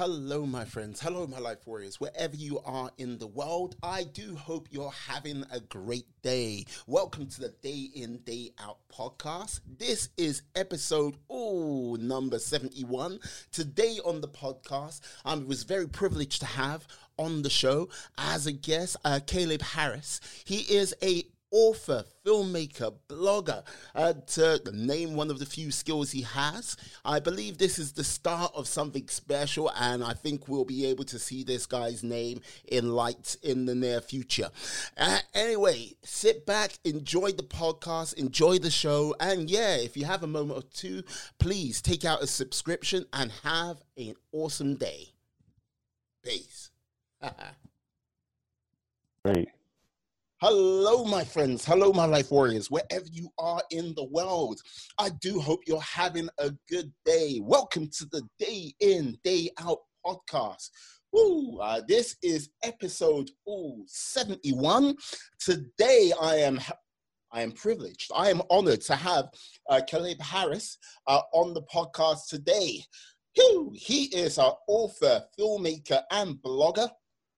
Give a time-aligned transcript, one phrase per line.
[0.00, 0.98] Hello, my friends.
[0.98, 2.00] Hello, my life warriors.
[2.00, 6.64] Wherever you are in the world, I do hope you're having a great day.
[6.86, 9.60] Welcome to the Day In, Day Out podcast.
[9.78, 13.20] This is episode, oh, number 71.
[13.52, 16.88] Today on the podcast, I was very privileged to have
[17.18, 20.22] on the show as a guest uh, Caleb Harris.
[20.46, 23.62] He is a author, filmmaker, blogger,
[23.94, 26.76] uh, to name one of the few skills he has.
[27.04, 31.04] I believe this is the start of something special, and I think we'll be able
[31.04, 32.40] to see this guy's name
[32.70, 34.50] in lights in the near future.
[34.96, 40.22] Uh, anyway, sit back, enjoy the podcast, enjoy the show, and yeah, if you have
[40.22, 41.02] a moment or two,
[41.38, 45.08] please take out a subscription and have an awesome day.
[46.22, 46.70] Peace.
[49.24, 49.48] Great.
[50.42, 51.66] Hello, my friends.
[51.66, 54.58] Hello, my life warriors, wherever you are in the world.
[54.96, 57.40] I do hope you're having a good day.
[57.42, 60.70] Welcome to the Day In, Day Out podcast.
[61.14, 64.96] Ooh, uh, this is episode ooh, 71.
[65.40, 66.58] Today, I am
[67.32, 68.10] I am privileged.
[68.16, 69.26] I am honored to have
[69.68, 72.80] uh, Caleb Harris uh, on the podcast today.
[73.74, 76.88] He is an author, filmmaker, and blogger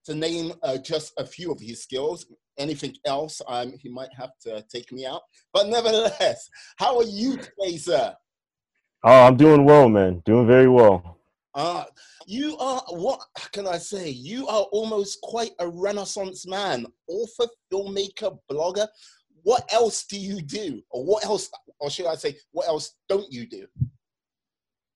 [0.06, 2.26] to name uh, just a few of his skills
[2.58, 5.22] anything else, um, he might have to take me out.
[5.52, 8.14] But nevertheless, how are you today, sir?
[9.04, 10.22] Oh, I'm doing well, man.
[10.24, 11.18] Doing very well.
[11.54, 11.84] Uh,
[12.26, 13.20] you are, what
[13.52, 14.08] can I say?
[14.08, 18.86] You are almost quite a renaissance man, author, filmmaker, blogger.
[19.42, 20.80] What else do you do?
[20.90, 23.66] Or what else, or should I say, what else don't you do?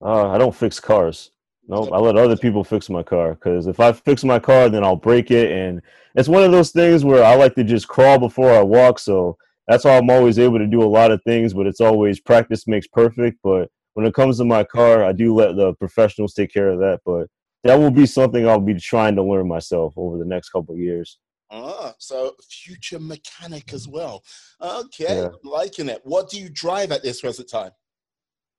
[0.01, 1.31] Uh, I don't fix cars.
[1.67, 4.69] No, nope, I let other people fix my car because if I fix my car,
[4.69, 5.81] then I'll break it, and
[6.15, 8.99] it's one of those things where I like to just crawl before I walk.
[8.99, 9.37] So
[9.67, 12.67] that's why I'm always able to do a lot of things, but it's always practice
[12.67, 13.39] makes perfect.
[13.43, 16.79] But when it comes to my car, I do let the professionals take care of
[16.79, 17.01] that.
[17.05, 17.27] But
[17.63, 20.79] that will be something I'll be trying to learn myself over the next couple of
[20.79, 21.19] years.
[21.51, 24.23] Ah, so future mechanic as well.
[24.61, 25.27] Okay, yeah.
[25.27, 26.01] I'm liking it.
[26.03, 27.71] What do you drive at this present time?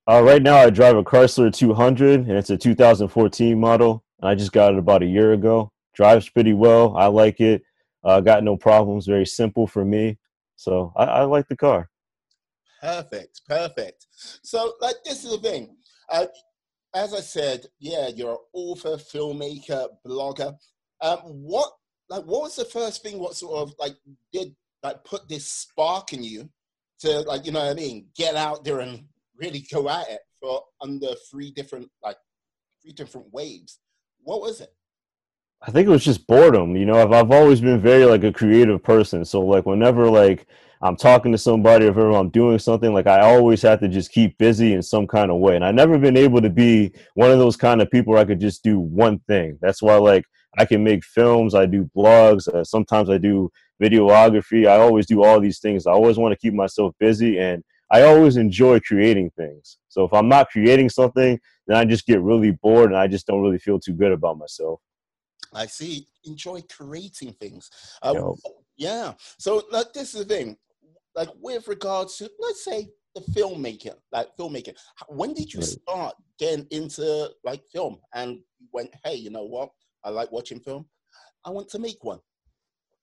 [0.09, 4.03] Uh, right now, I drive a Chrysler 200, and it's a 2014 model.
[4.23, 5.71] I just got it about a year ago.
[5.93, 6.97] Drives pretty well.
[6.97, 7.61] I like it.
[8.03, 9.05] Uh, got no problems.
[9.05, 10.17] Very simple for me.
[10.55, 11.91] So I, I like the car.
[12.81, 14.07] Perfect, perfect.
[14.41, 15.75] So, like, this is the thing.
[16.11, 16.25] Uh,
[16.95, 20.55] as I said, yeah, you're an author, filmmaker, blogger.
[21.01, 21.69] Um, what,
[22.09, 23.19] like, what was the first thing?
[23.19, 23.93] What sort of like
[24.33, 26.49] did like put this spark in you
[27.01, 28.07] to like, you know what I mean?
[28.15, 29.03] Get out there and
[29.39, 32.17] really go at it for under three different like
[32.81, 33.79] three different waves.
[34.21, 34.73] What was it?
[35.61, 36.75] I think it was just boredom.
[36.75, 39.25] You know, I've I've always been very like a creative person.
[39.25, 40.47] So like whenever like
[40.81, 44.37] I'm talking to somebody or I'm doing something, like I always have to just keep
[44.37, 45.55] busy in some kind of way.
[45.55, 48.25] And I've never been able to be one of those kind of people where I
[48.25, 49.57] could just do one thing.
[49.61, 50.23] That's why like
[50.57, 53.51] I can make films, I do blogs, uh, sometimes I do
[53.81, 54.67] videography.
[54.67, 55.85] I always do all these things.
[55.85, 59.77] I always want to keep myself busy and I always enjoy creating things.
[59.87, 63.25] So if I'm not creating something, then I just get really bored and I just
[63.27, 64.79] don't really feel too good about myself.
[65.53, 66.07] I see.
[66.25, 67.69] Enjoy creating things.
[68.01, 68.33] Uh,
[68.77, 69.13] yeah.
[69.37, 70.57] So like this is the thing.
[71.15, 74.75] Like with regards to let's say the filmmaker, like filmmaking.
[75.07, 78.39] when did you start getting into like film and
[78.71, 79.69] went, hey, you know what?
[80.03, 80.85] I like watching film.
[81.45, 82.19] I want to make one.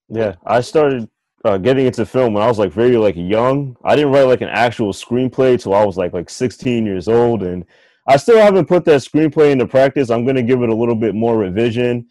[0.08, 1.08] Yeah, I started
[1.46, 3.76] uh, getting into film when I was like very like young.
[3.84, 7.42] I didn't write like an actual screenplay till I was like like 16 years old,
[7.42, 7.64] and
[8.08, 10.10] I still haven't put that screenplay into practice.
[10.10, 12.06] I'm gonna give it a little bit more revision,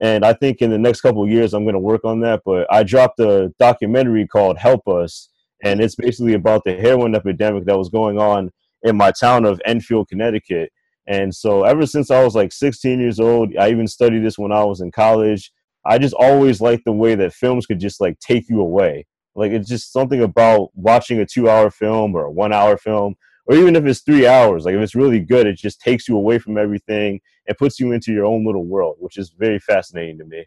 [0.00, 2.42] and I think in the next couple years I'm gonna work on that.
[2.44, 5.28] But I dropped a documentary called Help Us,
[5.62, 8.50] and it's basically about the heroin epidemic that was going on
[8.82, 10.72] in my town of Enfield, Connecticut.
[11.06, 14.52] And so ever since I was like 16 years old, I even studied this when
[14.52, 15.50] I was in college.
[15.88, 19.06] I just always like the way that films could just like take you away.
[19.34, 23.14] Like it's just something about watching a two hour film or a one hour film,
[23.46, 26.16] or even if it's three hours, like if it's really good, it just takes you
[26.16, 30.18] away from everything and puts you into your own little world, which is very fascinating
[30.18, 30.44] to me.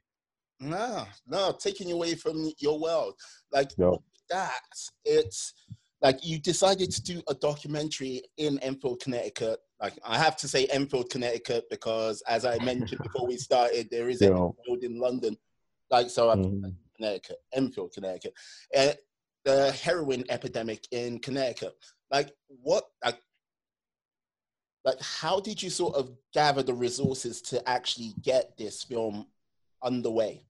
[0.59, 3.15] No, no, taking you away from your world.
[3.51, 4.03] Like no.
[4.29, 4.61] that,
[5.03, 5.53] it's
[6.01, 9.57] like you decided to do a documentary in Enfield, Connecticut.
[9.81, 14.09] Like I have to say Enfield, Connecticut, because as I mentioned before we started, there
[14.09, 15.37] is a Enfield in London.
[15.89, 16.69] Like so, I'm mm-hmm.
[16.95, 18.33] Connecticut, Enfield, Connecticut,
[18.75, 18.95] and
[19.43, 21.73] the heroin epidemic in Connecticut.
[22.11, 22.83] Like what?
[23.03, 23.19] Like,
[24.85, 29.27] like how did you sort of gather the resources to actually get this film
[29.83, 30.45] underway?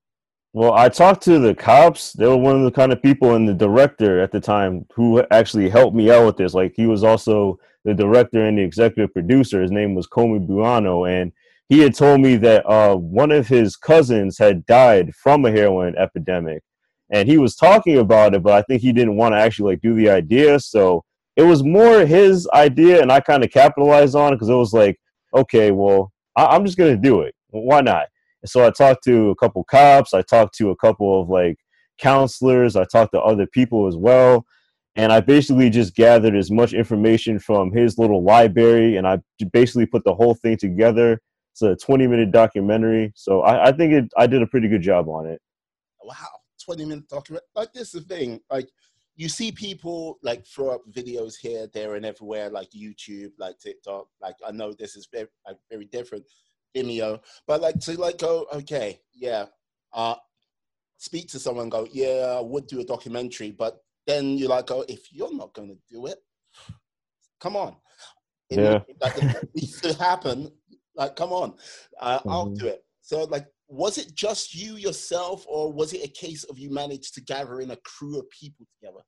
[0.54, 2.12] Well, I talked to the cops.
[2.14, 5.24] They were one of the kind of people and the director at the time who
[5.32, 6.54] actually helped me out with this.
[6.54, 9.62] Like he was also the director and the executive producer.
[9.62, 11.32] His name was Komi Buano, and
[11.70, 15.96] he had told me that uh, one of his cousins had died from a heroin
[15.98, 16.64] epidemic,
[17.10, 19.82] and he was talking about it, but I think he didn't want to actually like
[19.82, 20.60] do the idea.
[20.60, 21.06] So
[21.38, 24.74] it was more his idea, and I kind of capitalized on it because it was
[24.74, 25.00] like,
[25.34, 27.34] okay, well, I- am just gonna do it.
[27.52, 28.08] Why not?
[28.42, 30.14] And so I talked to a couple cops.
[30.14, 31.58] I talked to a couple of like
[32.00, 32.76] counselors.
[32.76, 34.46] I talked to other people as well.
[34.96, 39.20] And I basically just gathered as much information from his little library, and I
[39.54, 41.22] basically put the whole thing together
[41.52, 43.12] it's a 20 minute documentary.
[43.16, 45.42] So I, I think it, I did a pretty good job on it.
[46.04, 46.16] Wow.
[46.64, 47.44] 20 minute document.
[47.56, 48.40] Like this is the thing.
[48.50, 48.70] Like
[49.16, 54.08] you see people like throw up videos here, there, and everywhere, like YouTube, like TikTok.
[54.22, 56.26] Like I know this is very, like, very different,
[56.76, 59.46] Vimeo, but like to like go, okay, yeah,
[59.94, 60.16] uh,
[60.98, 64.84] speak to someone, go, yeah, I would do a documentary, but then you like go,
[64.88, 66.18] if you're not going to do it,
[67.40, 67.76] come on.
[68.50, 68.80] It yeah.
[69.02, 70.52] like, it needs to happen
[70.96, 71.54] like, come on,
[72.00, 72.30] uh, mm-hmm.
[72.30, 72.84] I'll do it.
[73.02, 77.16] So, like, was it just you yourself, or was it a case of you managed
[77.16, 79.00] to gather in a crew of people together?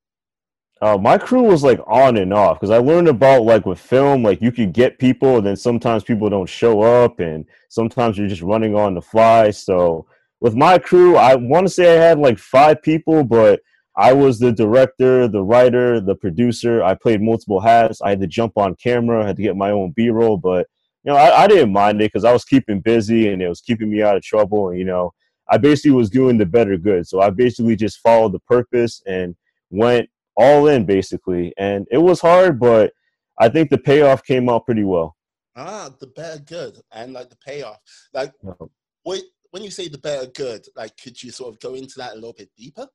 [0.83, 4.21] Uh, my crew was like on and off because I learned about like with film,
[4.21, 8.27] like you could get people, and then sometimes people don't show up, and sometimes you're
[8.27, 9.51] just running on the fly.
[9.51, 10.06] So
[10.41, 13.62] with my crew, I want to say I had like five people, but
[13.95, 16.83] I was the director, the writer, the producer.
[16.83, 18.01] I played multiple hats.
[18.01, 20.68] I had to jump on camera, I had to get my own B roll, but
[21.06, 23.62] you know, I, I didn't mind it because I was keeping busy and it was
[23.62, 24.69] keeping me out of trouble.
[24.69, 25.13] And, you know,
[25.50, 27.07] I basically was doing the better good.
[27.07, 29.35] So I basically just followed the purpose and
[29.69, 31.53] went all in basically.
[31.57, 32.94] And it was hard, but
[33.39, 35.15] I think the payoff came out pretty well.
[35.56, 37.77] Ah, the better good and like the payoff.
[38.13, 38.31] Like,
[39.06, 42.13] wait, when you say the better good, like, could you sort of go into that
[42.13, 42.88] a little bit deeper?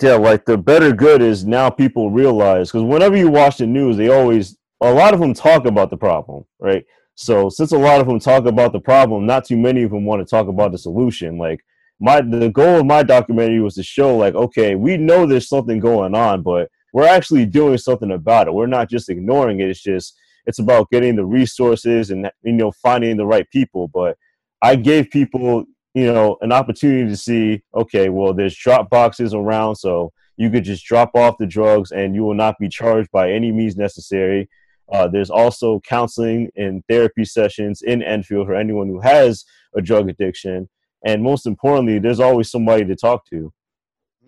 [0.00, 3.96] Yeah, like the better good is now people realize because whenever you watch the news,
[3.96, 6.84] they always a lot of them talk about the problem, right?
[7.16, 10.04] So since a lot of them talk about the problem, not too many of them
[10.04, 11.36] want to talk about the solution.
[11.36, 11.64] Like
[12.00, 15.80] my the goal of my documentary was to show like, okay, we know there's something
[15.80, 18.54] going on, but we're actually doing something about it.
[18.54, 19.70] We're not just ignoring it.
[19.70, 20.16] It's just
[20.46, 23.88] it's about getting the resources and you know finding the right people.
[23.88, 24.16] But
[24.62, 25.64] I gave people
[25.94, 30.64] you know an opportunity to see, okay, well, there's drop boxes around, so you could
[30.64, 34.48] just drop off the drugs and you will not be charged by any means necessary
[34.90, 39.44] uh, there's also counseling and therapy sessions in Enfield for anyone who has
[39.76, 40.68] a drug addiction.
[41.04, 43.52] And most importantly, there's always somebody to talk to.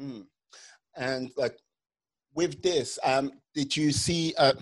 [0.00, 0.26] Mm.
[0.96, 1.56] And like
[2.34, 4.54] with this, um, did you see uh,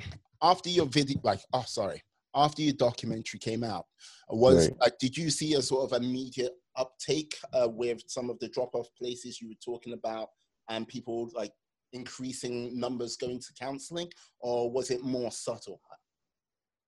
[0.43, 2.03] after your video, like, oh, sorry,
[2.35, 3.87] after your documentary came out,
[4.29, 4.81] was right.
[4.81, 8.75] like, did you see a sort of immediate uptake uh, with some of the drop
[8.75, 10.29] off places you were talking about
[10.69, 11.53] and people like
[11.93, 14.09] increasing numbers going to counseling,
[14.41, 15.81] or was it more subtle?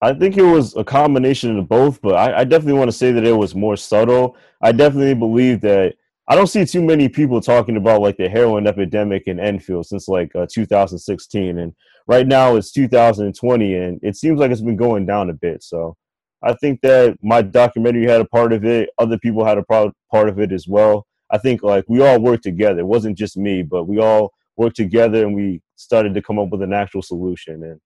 [0.03, 3.13] I think it was a combination of both, but I, I, definitely want to say
[3.13, 4.35] that it was more subtle.
[4.63, 5.95] I definitely believe that
[6.27, 10.09] I don't see too many people talking about like the heroin epidemic in Enfield since
[10.09, 11.75] like uh, 2016, and
[12.07, 15.63] right now it's 2020, and it seems like it's been going down a bit.
[15.63, 15.97] So
[16.43, 18.89] I think that my documentary had a part of it.
[18.99, 21.07] Other people had a part part of it as well.
[21.31, 22.81] I think like we all worked together.
[22.81, 26.49] It wasn't just me, but we all worked together and we started to come up
[26.49, 27.63] with an actual solution.
[27.65, 27.81] And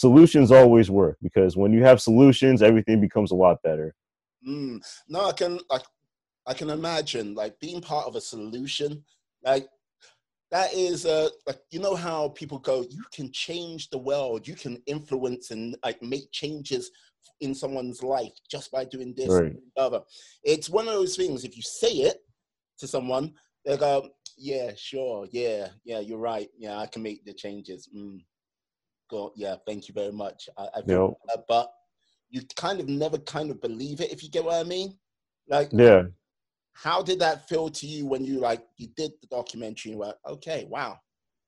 [0.00, 3.94] solutions always work because when you have solutions, everything becomes a lot better.
[4.46, 4.80] Mm.
[5.08, 5.84] No, I can like
[6.46, 9.04] I can imagine like being part of a solution.
[9.44, 9.68] Like
[10.50, 14.54] that is uh like you know how people go, you can change the world, you
[14.54, 16.90] can influence and like make changes
[17.42, 19.52] in someone's life just by doing this right.
[19.52, 20.00] and other.
[20.42, 21.44] It's one of those things.
[21.44, 22.16] If you say it
[22.78, 23.34] to someone,
[23.66, 24.08] they go,
[24.38, 26.48] yeah, sure, yeah, yeah, you're right.
[26.56, 27.86] Yeah, I can make the changes.
[27.94, 28.20] Mm.
[29.10, 30.48] God, yeah, thank you very much.
[30.56, 31.72] I, I feel, uh, but
[32.30, 34.96] you kind of never kind of believe it, if you get what I mean.
[35.48, 36.02] Like, yeah.
[36.72, 40.14] How did that feel to you when you like you did the documentary and were
[40.26, 40.98] okay, wow,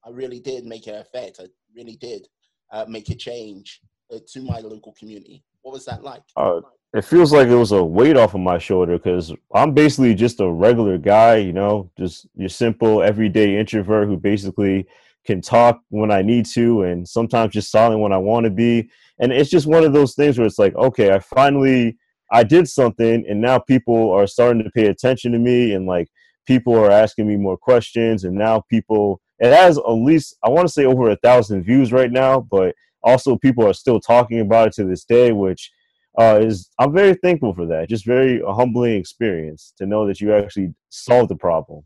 [0.04, 1.38] I really did make an effect.
[1.40, 2.26] I really did
[2.73, 3.81] uh, make a change
[4.12, 5.45] uh, to my local community.
[5.62, 6.23] What was that like?
[6.37, 6.61] Uh,
[6.92, 10.40] it feels like it was a weight off of my shoulder because I'm basically just
[10.40, 14.87] a regular guy, you know, just your simple everyday introvert who basically
[15.25, 18.91] can talk when I need to and sometimes just silent when I want to be.
[19.19, 21.97] And it's just one of those things where it's like, okay, I finally
[22.33, 26.09] I did something and now people are starting to pay attention to me and like
[26.47, 30.67] people are asking me more questions and now people it has at least I want
[30.67, 34.69] to say over a thousand views right now, but also people are still talking about
[34.69, 35.71] it to this day, which
[36.19, 37.88] uh, is I'm very thankful for that.
[37.88, 41.83] Just very humbling experience to know that you actually solved the problem.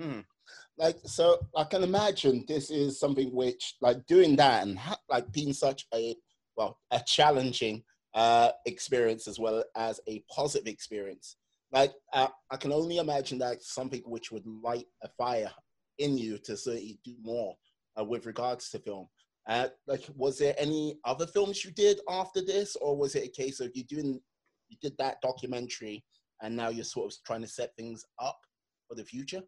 [0.00, 0.24] Mm.
[0.78, 5.30] Like so, I can imagine this is something which, like, doing that and ha- like
[5.32, 6.14] being such a
[6.56, 7.82] well a challenging
[8.14, 11.36] uh, experience as well as a positive experience.
[11.72, 15.50] Like uh, I can only imagine that something which would light a fire
[15.98, 17.56] in you to certainly do more
[17.98, 19.08] uh, with regards to film.
[19.48, 23.42] Uh, like, was there any other films you did after this, or was it a
[23.42, 24.20] case of you doing
[24.68, 26.04] you did that documentary
[26.42, 28.38] and now you're sort of trying to set things up
[28.86, 29.42] for the future?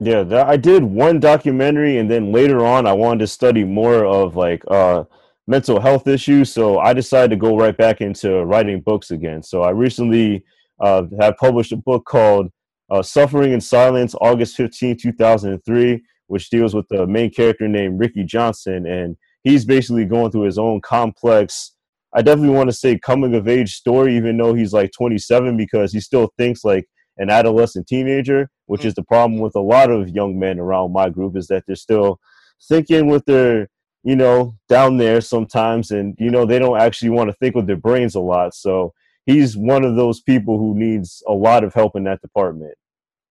[0.00, 4.04] Yeah, that, I did one documentary, and then later on, I wanted to study more
[4.04, 5.04] of like uh,
[5.48, 6.52] mental health issues.
[6.52, 9.42] So I decided to go right back into writing books again.
[9.42, 10.44] So I recently
[10.78, 12.52] uh, have published a book called
[12.90, 18.22] uh, "Suffering in Silence," August 15, 2003, which deals with the main character named Ricky
[18.22, 21.74] Johnson, and he's basically going through his own complex.
[22.14, 25.92] I definitely want to say coming of age story, even though he's like 27, because
[25.92, 26.86] he still thinks like
[27.18, 31.08] an adolescent teenager, which is the problem with a lot of young men around my
[31.08, 32.20] group, is that they're still
[32.68, 33.68] thinking with their,
[34.04, 37.66] you know, down there sometimes, and you know they don't actually want to think with
[37.66, 38.54] their brains a lot.
[38.54, 38.92] So
[39.26, 42.74] he's one of those people who needs a lot of help in that department.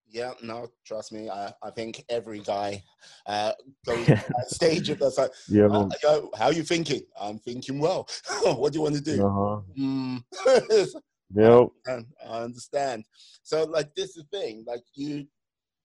[0.10, 1.30] Yeah, no, trust me.
[1.30, 2.82] I, I think every guy
[3.26, 3.52] uh,
[3.86, 5.68] goes that stage of that's like, yeah.
[5.68, 7.02] Uh, yo, how are you thinking?
[7.20, 8.08] I'm thinking well.
[8.44, 9.26] what do you want to do?
[9.26, 9.62] Uh-huh.
[9.78, 10.24] Mm.
[11.34, 11.68] yep.
[11.88, 13.06] I, I understand.
[13.44, 14.64] So, like, this is the thing.
[14.68, 15.26] Like, you,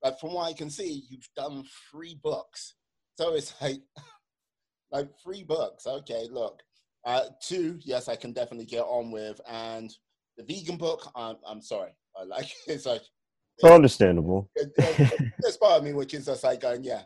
[0.03, 2.75] like, from what I can see, you've done three books.
[3.19, 3.81] So it's like,
[4.91, 5.87] like three books.
[5.87, 6.63] Okay, look,
[7.05, 9.93] uh, two, yes, I can definitely get on with, and
[10.37, 11.93] the vegan book, I'm, I'm sorry.
[12.17, 13.03] I like it's like
[13.59, 14.51] so understandable.
[14.77, 17.03] There's part of me which is just like going, yeah.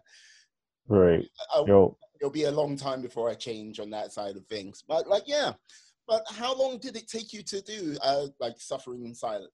[0.88, 1.26] Right.
[1.55, 1.97] I, Yo.
[2.21, 4.83] It'll be a long time before I change on that side of things.
[4.87, 5.52] But like, yeah.
[6.09, 9.51] But how long did it take you to do uh, like suffering in silence?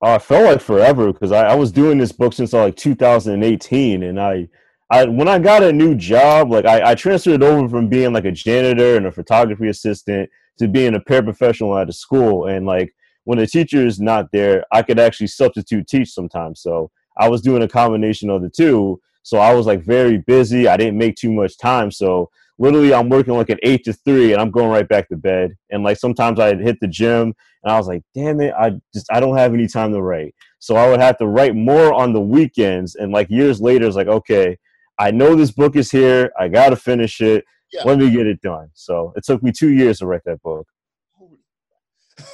[0.00, 4.02] Oh, I felt like forever because I, I was doing this book since like 2018,
[4.04, 4.48] and I,
[4.90, 8.24] I when I got a new job, like I, I transferred over from being like
[8.24, 12.94] a janitor and a photography assistant to being a paraprofessional at a school, and like
[13.24, 16.60] when the teacher is not there, I could actually substitute teach sometimes.
[16.60, 19.00] So I was doing a combination of the two.
[19.28, 20.68] So I was like very busy.
[20.68, 21.90] I didn't make too much time.
[21.90, 25.18] So literally I'm working like an eight to three and I'm going right back to
[25.18, 25.54] bed.
[25.68, 29.04] And like sometimes I'd hit the gym and I was like, damn it, I just
[29.12, 30.34] I don't have any time to write.
[30.60, 32.94] So I would have to write more on the weekends.
[32.94, 34.56] And like years later, it's like, okay,
[34.98, 36.32] I know this book is here.
[36.40, 37.44] I gotta finish it.
[37.70, 37.82] Yeah.
[37.84, 38.70] Let me get it done.
[38.72, 40.66] So it took me two years to write that book.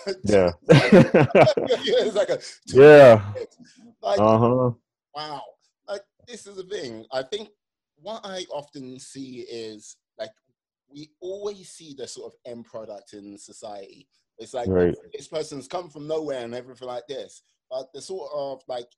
[0.23, 0.53] yeah.
[2.13, 3.33] like yeah.
[4.01, 4.71] Like, uh-huh.
[5.17, 5.43] Wow.
[6.27, 7.07] This is the thing.
[7.13, 7.49] I think
[7.97, 10.31] what I often see is like
[10.91, 14.09] we always see the sort of end product in society.
[14.39, 14.95] It's like right.
[15.13, 17.43] this person's come from nowhere and everything like this.
[17.71, 18.89] But the sort of like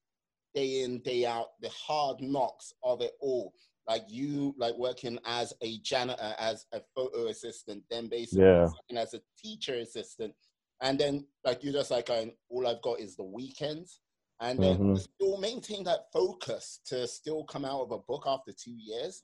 [0.55, 3.53] day in, day out, the hard knocks of it all.
[3.89, 8.69] Like you like working as a janitor, as a photo assistant, then basically yeah.
[8.97, 10.35] as a teacher assistant,
[10.83, 14.01] and then like you're just like going, all I've got is the weekends,
[14.41, 14.97] and then mm-hmm.
[14.97, 19.23] still maintain that focus to still come out of a book after two years.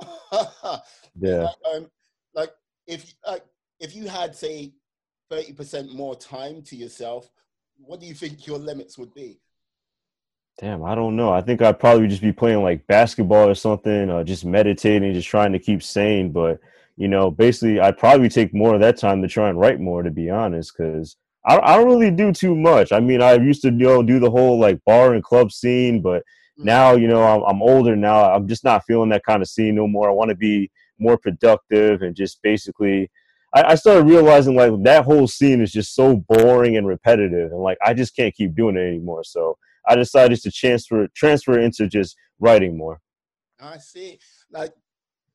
[1.20, 1.42] yeah.
[1.42, 1.90] Like, um,
[2.34, 2.50] like
[2.86, 3.44] if like
[3.80, 4.72] if you had say
[5.30, 7.30] thirty percent more time to yourself,
[7.76, 9.40] what do you think your limits would be?
[10.58, 11.32] Damn, I don't know.
[11.32, 15.28] I think I'd probably just be playing like basketball or something, or just meditating, just
[15.28, 16.32] trying to keep sane.
[16.32, 16.58] But
[16.96, 20.02] you know, basically, I'd probably take more of that time to try and write more,
[20.02, 21.16] to be honest, because
[21.48, 22.92] I, I don't really do too much.
[22.92, 26.02] I mean, I used to, you know, do the whole like bar and club scene,
[26.02, 26.22] but
[26.58, 26.64] mm.
[26.64, 28.30] now, you know, I'm, I'm older now.
[28.30, 30.08] I'm just not feeling that kind of scene no more.
[30.08, 33.10] I want to be more productive and just basically,
[33.54, 37.62] I, I started realizing like that whole scene is just so boring and repetitive, and
[37.62, 39.24] like I just can't keep doing it anymore.
[39.24, 39.56] So
[39.88, 43.00] I decided to transfer transfer into just writing more.
[43.58, 44.18] I see.
[44.50, 44.74] Like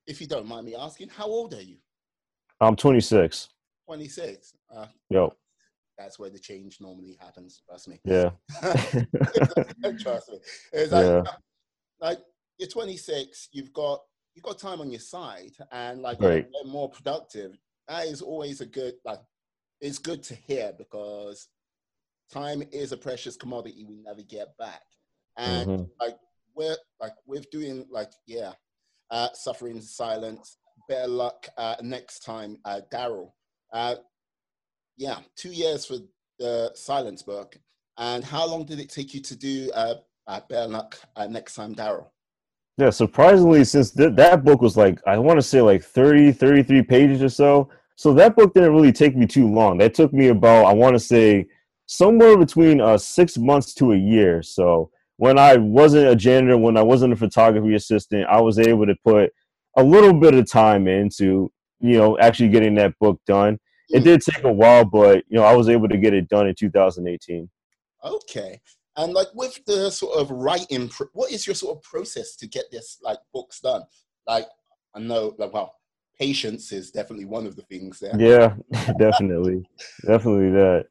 [0.06, 1.78] if you don't mind me asking, how old are you?
[2.62, 3.50] I'm 26.
[3.88, 4.54] 26.
[4.74, 5.32] Uh, yep.
[6.04, 7.62] That's where the change normally happens.
[7.66, 7.98] Trust me.
[8.04, 8.32] Yeah.
[10.00, 10.40] trust me.
[10.74, 11.22] It's like, yeah.
[12.02, 12.20] like
[12.60, 13.50] you're 26.
[13.54, 14.02] You've got
[14.36, 16.46] you've got time on your side, and like right.
[16.54, 17.58] you're more productive.
[17.88, 19.20] That is always a good like.
[19.80, 21.48] It's good to hear because
[22.32, 24.84] time is a precious commodity we never get back,
[25.38, 25.84] and mm-hmm.
[26.02, 26.18] like
[26.54, 28.52] we're like with doing like yeah
[29.10, 30.58] uh, suffering silence.
[30.90, 33.32] Better luck uh, next time, uh, Daryl.
[33.72, 33.96] Uh,
[34.98, 35.98] yeah, two years for
[36.40, 37.58] the silence book.
[37.98, 39.96] And how long did it take you to do uh,
[40.28, 42.08] uh, Luck uh, next time, Daryl?
[42.78, 46.82] Yeah, surprisingly, since th- that book was like, I want to say like 30, 33
[46.84, 47.70] pages or so.
[47.96, 49.78] So that book didn't really take me too long.
[49.78, 51.46] That took me about, I want to say,
[51.86, 54.42] somewhere between uh, six months to a year.
[54.42, 58.88] So when I wasn't a janitor, when I wasn't a photography assistant, I was able
[58.88, 59.32] to put
[59.78, 63.60] a little bit of time into, you know, actually getting that book done.
[63.90, 66.48] It did take a while, but you know, I was able to get it done
[66.48, 67.50] in 2018.
[68.04, 68.62] Okay.
[68.96, 72.66] And like with the sort of writing, what is your sort of process to get
[72.72, 73.84] this like books done?
[74.28, 74.48] Like
[74.96, 75.76] I know, like well,
[76.20, 78.14] patience is definitely one of the things there.
[78.18, 78.56] Yeah,
[79.00, 79.66] definitely,
[80.06, 80.86] definitely that.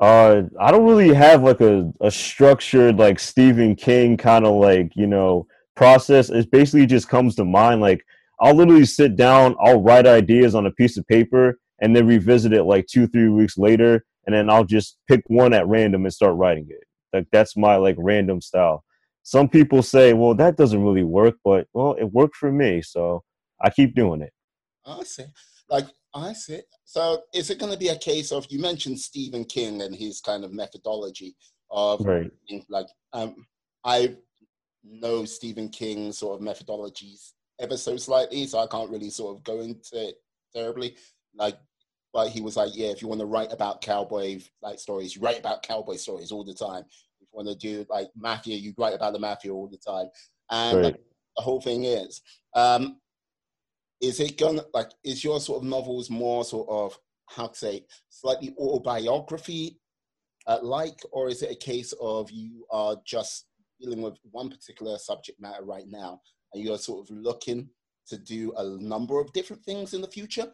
[0.00, 4.94] Uh, I don't really have like a, a structured like Stephen King kind of like
[4.94, 6.30] you know process.
[6.30, 7.80] It basically just comes to mind.
[7.80, 8.04] Like
[8.40, 12.52] I'll literally sit down, I'll write ideas on a piece of paper, and then revisit
[12.52, 16.12] it like two three weeks later, and then I'll just pick one at random and
[16.12, 16.84] start writing it.
[17.12, 18.84] Like that's my like random style.
[19.22, 23.22] Some people say, well, that doesn't really work, but well, it worked for me, so
[23.62, 24.32] I keep doing it.
[24.86, 25.24] I see.
[25.68, 26.60] Like I see.
[26.84, 30.20] So is it going to be a case of you mentioned Stephen King and his
[30.20, 31.36] kind of methodology
[31.70, 32.30] of right.
[32.70, 33.46] like um,
[33.84, 34.16] I
[34.82, 39.44] know Stephen King sort of methodologies ever so slightly, so I can't really sort of
[39.44, 40.16] go into it
[40.54, 40.96] terribly.
[41.34, 41.58] Like,
[42.18, 45.22] but he was like, yeah, if you want to write about cowboy like stories, you
[45.22, 46.82] write about cowboy stories all the time.
[46.82, 50.08] If you want to do like mafia, you write about the mafia all the time.
[50.50, 50.96] And right.
[51.36, 52.20] the whole thing is,
[52.56, 52.96] um,
[54.00, 57.84] is it gonna like is your sort of novels more sort of how to say
[58.08, 59.78] slightly autobiography
[60.48, 63.46] uh, like or is it a case of you are just
[63.80, 66.20] dealing with one particular subject matter right now
[66.52, 67.68] and you're sort of looking
[68.08, 70.48] to do a number of different things in the future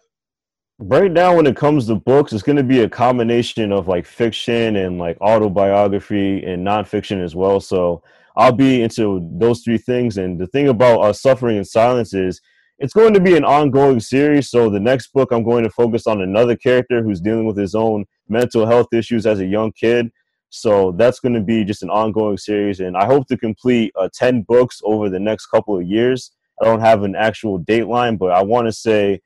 [0.79, 4.05] right now when it comes to books it's going to be a combination of like
[4.05, 8.03] fiction and like autobiography and nonfiction as well so
[8.37, 12.41] i'll be into those three things and the thing about uh, suffering in silence is
[12.79, 14.51] it's going to be an ongoing series.
[14.51, 17.75] So the next book, I'm going to focus on another character who's dealing with his
[17.75, 20.11] own mental health issues as a young kid.
[20.51, 24.09] So that's going to be just an ongoing series, and I hope to complete uh,
[24.13, 26.31] ten books over the next couple of years.
[26.61, 29.21] I don't have an actual date line but I want to say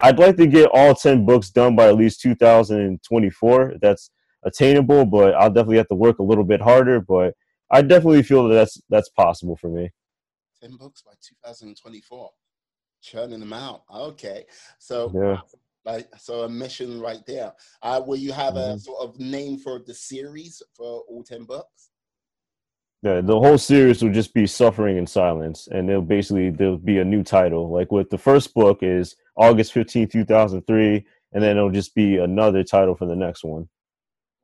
[0.00, 3.74] I'd like to get all ten books done by at least 2024.
[3.80, 4.10] That's
[4.44, 7.00] attainable, but I'll definitely have to work a little bit harder.
[7.00, 7.34] But
[7.70, 9.90] I definitely feel that that's that's possible for me.
[10.60, 11.12] Ten books by
[11.52, 12.30] 2024
[13.02, 13.82] churning them out.
[13.92, 14.44] Okay,
[14.78, 15.40] so yeah.
[15.86, 17.52] Like so, a mission right there.
[17.82, 18.74] Uh, will you have mm-hmm.
[18.74, 21.89] a sort of name for the series for all ten books?
[23.02, 26.98] Yeah, the whole series will just be suffering in silence, and it'll basically there'll be
[26.98, 27.72] a new title.
[27.72, 31.94] Like with the first book is August 15, two thousand three, and then it'll just
[31.94, 33.68] be another title for the next one.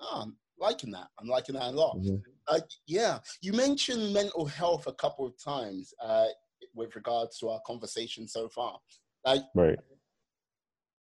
[0.01, 1.09] Oh, I'm liking that.
[1.21, 1.99] I'm liking that a lot.
[1.99, 2.16] Mm-hmm.
[2.49, 5.92] Uh, yeah, you mentioned mental health a couple of times.
[6.03, 6.27] Uh,
[6.77, 8.79] with regards to our conversation so far.
[9.25, 9.79] Like, right.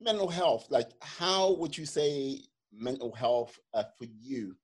[0.01, 4.55] mental health, like, how would you say mental health uh, for you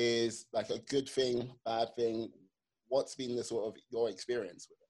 [0.00, 2.30] is like a good thing, bad thing?
[2.88, 4.86] What's been the sort of your experience with it?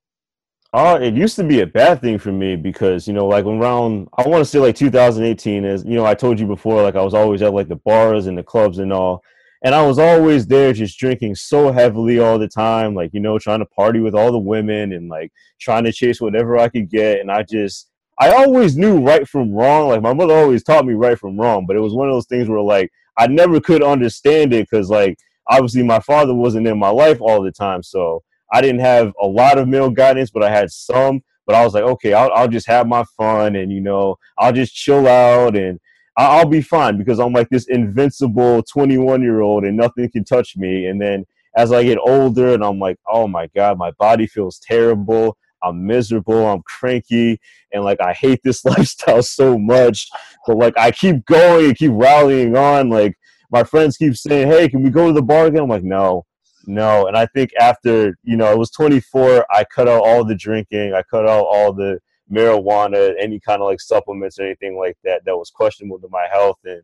[0.72, 4.08] Uh, it used to be a bad thing for me because, you know, like around,
[4.16, 7.02] I want to say like 2018 is, you know, I told you before, like I
[7.02, 9.22] was always at like the bars and the clubs and all
[9.62, 13.38] and I was always there just drinking so heavily all the time, like, you know,
[13.38, 16.88] trying to party with all the women and like trying to chase whatever I could
[16.88, 17.20] get.
[17.20, 19.88] And I just, I always knew right from wrong.
[19.88, 22.26] Like, my mother always taught me right from wrong, but it was one of those
[22.26, 25.18] things where like I never could understand it because, like,
[25.48, 27.82] obviously my father wasn't in my life all the time.
[27.82, 31.22] So I didn't have a lot of male guidance, but I had some.
[31.46, 34.52] But I was like, okay, I'll, I'll just have my fun and, you know, I'll
[34.52, 35.80] just chill out and,
[36.16, 40.56] I'll be fine because I'm like this invincible 21 year old and nothing can touch
[40.56, 40.86] me.
[40.86, 41.24] And then
[41.56, 45.36] as I get older and I'm like, oh my God, my body feels terrible.
[45.62, 46.46] I'm miserable.
[46.46, 47.40] I'm cranky.
[47.72, 50.08] And like, I hate this lifestyle so much.
[50.46, 52.90] But like, I keep going and keep rallying on.
[52.90, 53.16] Like,
[53.50, 55.62] my friends keep saying, hey, can we go to the bar again?
[55.62, 56.24] I'm like, no,
[56.66, 57.06] no.
[57.06, 60.94] And I think after, you know, I was 24, I cut out all the drinking,
[60.94, 61.98] I cut out all the
[62.30, 66.26] marijuana, any kind of like supplements or anything like that that was questionable to my
[66.30, 66.58] health.
[66.64, 66.82] And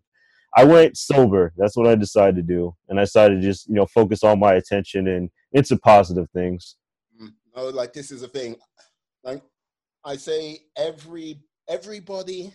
[0.57, 1.53] I went sober.
[1.57, 2.75] That's what I decided to do.
[2.89, 6.77] And I decided to just, you know, focus all my attention and into positive things.
[7.57, 8.57] No, like this is a thing.
[9.25, 9.43] Like
[10.05, 12.53] I say every everybody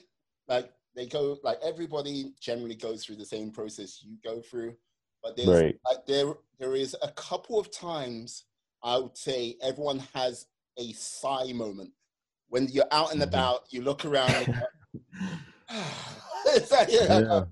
[0.47, 4.75] like they go like everybody generally goes through the same process you go through.
[5.23, 5.75] But there's right.
[5.85, 8.45] like there there is a couple of times
[8.83, 10.45] I would say everyone has
[10.77, 11.91] a sigh moment
[12.51, 13.29] when you're out and mm-hmm.
[13.29, 14.47] about, you look around.
[15.69, 17.43] like, yeah.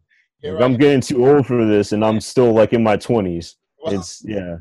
[0.44, 0.58] yeah.
[0.60, 3.56] I'm getting too old for this, and I'm still like in my 20s.
[3.86, 4.58] It's yeah.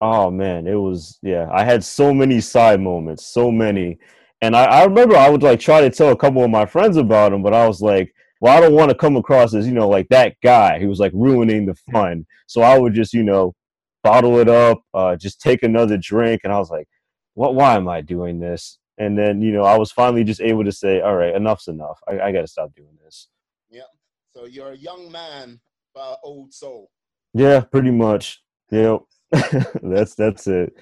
[0.00, 1.48] Oh man, it was yeah.
[1.52, 3.98] I had so many side moments, so many,
[4.40, 6.96] and I, I remember I would like try to tell a couple of my friends
[6.96, 9.74] about them, but I was like, well, I don't want to come across as you
[9.74, 12.26] know like that guy who was like ruining the fun.
[12.46, 13.54] So I would just you know
[14.02, 16.88] bottle it up, uh, just take another drink, and I was like,
[17.34, 17.54] what?
[17.54, 18.78] Why am I doing this?
[18.98, 22.00] and then you know i was finally just able to say all right enough's enough
[22.08, 23.28] i, I got to stop doing this
[23.70, 23.84] yeah
[24.32, 25.60] so you're a young man,
[25.92, 26.90] but old soul.
[27.34, 28.42] Yeah, pretty much.
[28.70, 29.00] Yep.
[29.82, 30.76] that's that's it.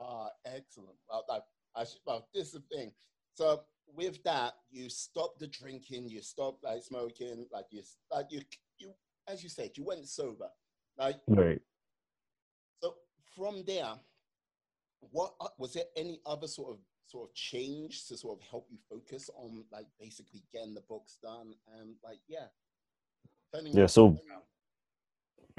[0.00, 0.96] Ah, excellent.
[1.08, 2.92] Well, I, I should, well, this is the thing.
[3.34, 3.62] So
[3.94, 8.42] with that, you stop the drinking, you stop like smoking, like you, like you,
[8.78, 8.92] you,
[9.28, 10.48] as you said, you went sober.
[10.98, 11.60] Like right.
[12.82, 12.94] So
[13.36, 13.92] from there,
[15.00, 18.66] what uh, was there any other sort of sort of change to sort of help
[18.70, 22.46] you focus on like basically getting the books done and like yeah.
[23.72, 23.86] Yeah.
[23.86, 24.16] So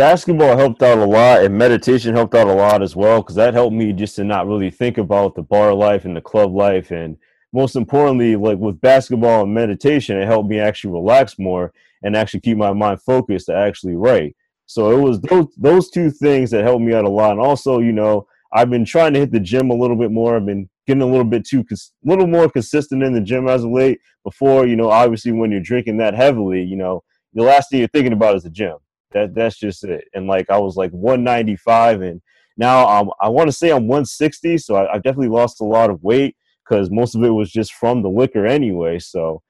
[0.02, 3.54] basketball helped out a lot and meditation helped out a lot as well because that
[3.54, 6.90] helped me just to not really think about the bar life and the club life
[6.90, 7.18] and
[7.54, 11.72] most importantly like with basketball and meditation it helped me actually relax more
[12.04, 14.36] and actually keep my mind focused to actually write.
[14.66, 17.80] So it was those those two things that helped me out a lot and also
[17.80, 20.36] you know i've been trying to hit the gym a little bit more.
[20.36, 23.64] I've been getting a little bit too a little more consistent in the gym as
[23.64, 24.00] of late.
[24.24, 27.88] Before you know obviously when you're drinking that heavily you know the last thing you're
[27.90, 28.78] thinking about is the gym
[29.12, 30.06] that that's just it.
[30.14, 32.22] And like I was like 195, and
[32.58, 34.58] now I'm I want to say I'm 160.
[34.58, 36.36] So I, I definitely lost a lot of weight
[36.68, 39.00] because most of it was just from the liquor anyway.
[39.00, 39.42] So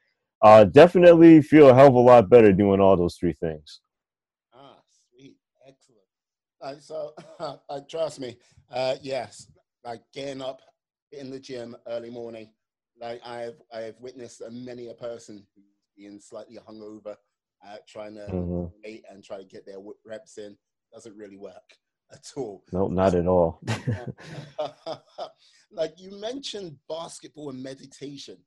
[0.42, 3.82] uh, definitely feel a hell of a lot better doing all those three things.
[4.54, 4.78] Ah,
[5.10, 5.36] sweet,
[5.68, 6.02] excellent.
[6.62, 7.14] Like, so,
[7.70, 8.38] uh, trust me,
[8.72, 9.48] uh, yes,
[9.84, 10.62] like getting up
[11.12, 12.50] in the gym early morning.
[13.00, 15.46] Like I've I've witnessed many a person
[15.98, 17.16] being slightly hungover
[17.66, 18.66] uh, trying to mm-hmm.
[18.84, 20.58] wait and try to get their reps in
[20.94, 21.76] doesn't really work
[22.12, 22.64] at all.
[22.72, 23.62] No, nope, not at all.
[25.72, 28.38] like you mentioned basketball and meditation.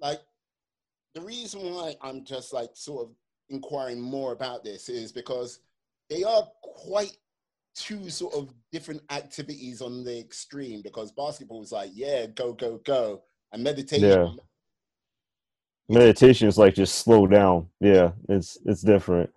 [0.00, 0.20] Like
[1.14, 3.14] the reason why I'm just like sort of
[3.50, 5.60] inquiring more about this is because
[6.08, 7.16] they are quite
[7.74, 12.78] two sort of different activities on the extreme because basketball is like yeah go go
[12.84, 14.28] go and meditation yeah
[15.88, 17.68] meditation is like just slow down.
[17.80, 19.30] Yeah, it's it's different.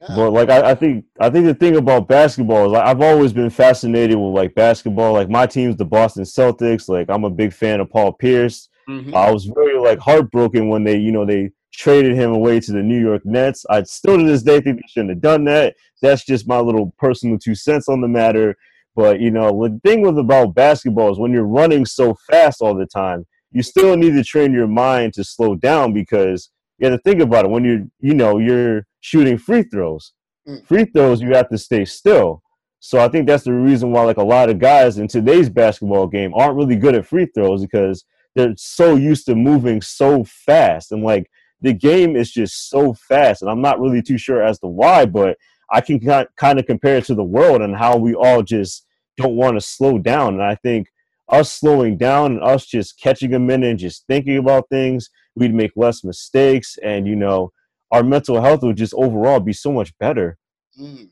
[0.00, 0.16] Yeah.
[0.16, 3.32] But like I, I, think I think the thing about basketball is like, I've always
[3.32, 5.14] been fascinated with like basketball.
[5.14, 6.88] Like my team's the Boston Celtics.
[6.88, 8.68] Like I'm a big fan of Paul Pierce.
[8.88, 9.14] Mm-hmm.
[9.14, 12.82] I was very like heartbroken when they you know they traded him away to the
[12.82, 13.64] New York Nets.
[13.68, 15.74] I still to this day think they shouldn't have done that.
[16.02, 18.56] That's just my little personal two cents on the matter.
[18.94, 22.74] But you know the thing with about basketball is when you're running so fast all
[22.74, 26.98] the time you still need to train your mind to slow down because you have
[26.98, 27.50] to think about it.
[27.50, 30.12] When you're you know you're shooting free throws
[30.46, 30.66] mm.
[30.66, 32.42] free throws you have to stay still.
[32.80, 36.06] So i think that's the reason why like a lot of guys in today's basketball
[36.06, 38.04] game aren't really good at free throws because
[38.34, 40.92] they're so used to moving so fast.
[40.92, 41.28] And like
[41.62, 45.06] the game is just so fast and i'm not really too sure as to why
[45.06, 45.38] but
[45.72, 48.84] i can kind of compare it to the world and how we all just
[49.16, 50.34] don't want to slow down.
[50.34, 50.88] And i think
[51.28, 55.54] us slowing down and us just catching a minute and just thinking about things, we'd
[55.54, 57.52] make less mistakes, and you know,
[57.90, 60.38] our mental health would just overall be so much better.
[60.78, 61.10] Mm.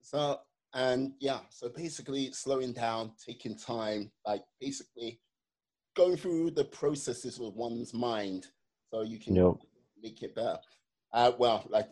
[0.00, 0.40] So,
[0.72, 5.20] and yeah, so basically slowing down, taking time, like basically
[5.94, 8.46] going through the processes with one's mind
[8.90, 9.54] so you can yep.
[10.02, 10.58] make it better.
[11.12, 11.88] Uh, well, like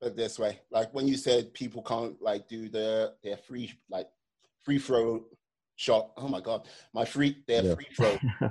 [0.00, 4.08] put this way, like when you said people can't like do the their free like
[4.62, 5.24] free throw
[5.82, 6.12] shot.
[6.16, 7.74] Oh my god, my free their yeah.
[7.74, 8.18] free throw.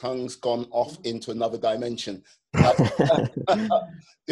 [0.00, 2.22] tongue's gone off into another dimension.
[2.52, 3.70] the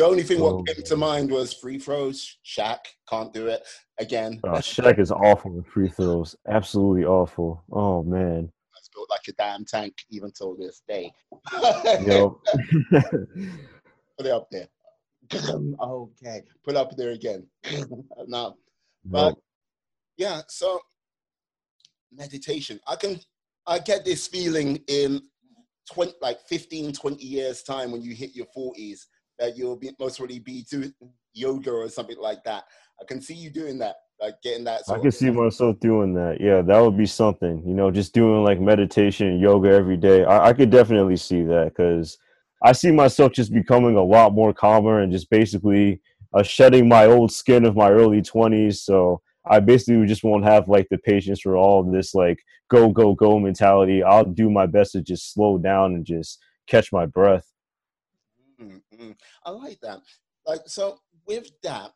[0.03, 2.39] only thing oh, what came to mind was free throws.
[2.45, 3.63] Shaq can't do it
[3.99, 4.41] again.
[4.45, 6.35] Oh, Shaq is awful with free throws.
[6.49, 7.63] Absolutely awful.
[7.71, 8.51] Oh man.
[8.75, 11.13] That's built like a damn tank, even till this day.
[11.53, 12.33] yep.
[14.19, 14.69] Put it up there.
[15.81, 17.47] okay, put up there again.
[18.27, 18.57] now,
[19.05, 19.43] but nope.
[20.17, 20.81] yeah, so
[22.17, 22.81] meditation.
[22.87, 23.19] I can
[23.67, 25.23] I get this feeling in
[25.93, 29.01] 20 like 15 20 years time when you hit your 40s
[29.39, 30.93] that you'll be most probably be doing
[31.35, 32.65] yoga or something like that.
[33.01, 34.83] I can see you doing that, like getting that.
[34.89, 36.41] I can see myself doing that.
[36.41, 37.63] Yeah, that would be something.
[37.67, 40.25] You know, just doing like meditation and yoga every day.
[40.25, 42.19] I, I could definitely see that because
[42.63, 46.01] I see myself just becoming a lot more calmer and just basically
[46.33, 48.77] uh, shedding my old skin of my early 20s.
[48.77, 52.39] So I basically just won't have like the patience for all this like
[52.71, 54.03] go go go mentality.
[54.03, 57.47] I'll do my best to just slow down and just catch my breath.
[58.61, 59.13] Mm-hmm.
[59.45, 60.01] I like that.
[60.47, 61.91] Like so, with that,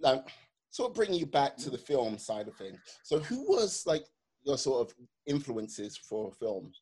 [0.00, 0.22] like
[0.70, 2.78] sort of bringing you back to the film side of things.
[3.02, 4.04] So, who was like
[4.44, 4.94] your sort of
[5.26, 6.80] influences for films?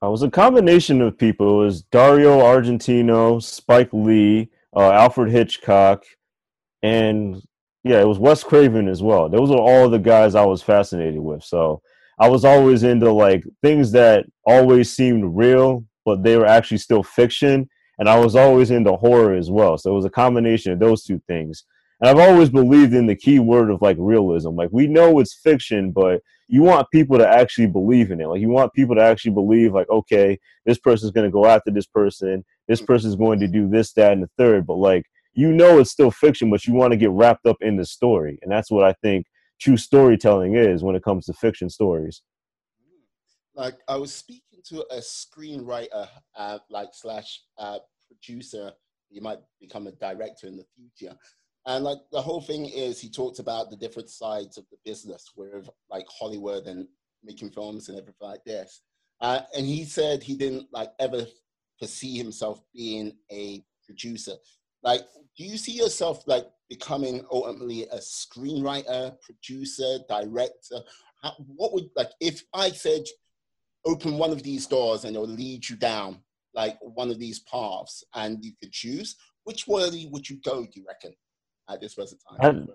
[0.00, 1.60] I was a combination of people.
[1.60, 6.04] It was Dario Argento, Spike Lee, uh, Alfred Hitchcock,
[6.82, 7.42] and
[7.84, 9.28] yeah, it was Wes Craven as well.
[9.28, 11.44] Those are all the guys I was fascinated with.
[11.44, 11.80] So
[12.18, 17.02] I was always into like things that always seemed real, but they were actually still
[17.02, 17.68] fiction.
[17.98, 19.76] and I was always into horror as well.
[19.76, 21.64] So it was a combination of those two things.
[22.00, 24.50] And I've always believed in the key word of like realism.
[24.50, 28.28] Like we know it's fiction, but you want people to actually believe in it.
[28.28, 31.70] Like you want people to actually believe, like, okay, this person's going to go after
[31.70, 32.44] this person.
[32.68, 34.66] This person's going to do this, that, and the third.
[34.66, 35.04] But like,
[35.38, 38.40] you know, it's still fiction, but you want to get wrapped up in the story.
[38.42, 39.24] And that's what I think
[39.60, 42.22] true storytelling is when it comes to fiction stories.
[43.54, 48.72] Like I was speaking to a screenwriter, uh, like slash uh, producer.
[49.10, 51.16] You might become a director in the future.
[51.66, 55.30] And like the whole thing is, he talked about the different sides of the business
[55.36, 56.88] with like Hollywood and
[57.22, 58.82] making films and everything like this.
[59.20, 61.26] Uh, and he said he didn't like ever
[61.78, 64.32] foresee himself being a producer.
[64.82, 65.02] Like,
[65.38, 70.80] do you see yourself like becoming ultimately a screenwriter, producer, director?
[71.22, 73.04] How, what would like if I said
[73.86, 76.20] open one of these doors and it'll lead you down
[76.54, 80.70] like one of these paths and you could choose which way would you go do
[80.74, 81.14] you reckon
[81.70, 82.68] at this present time?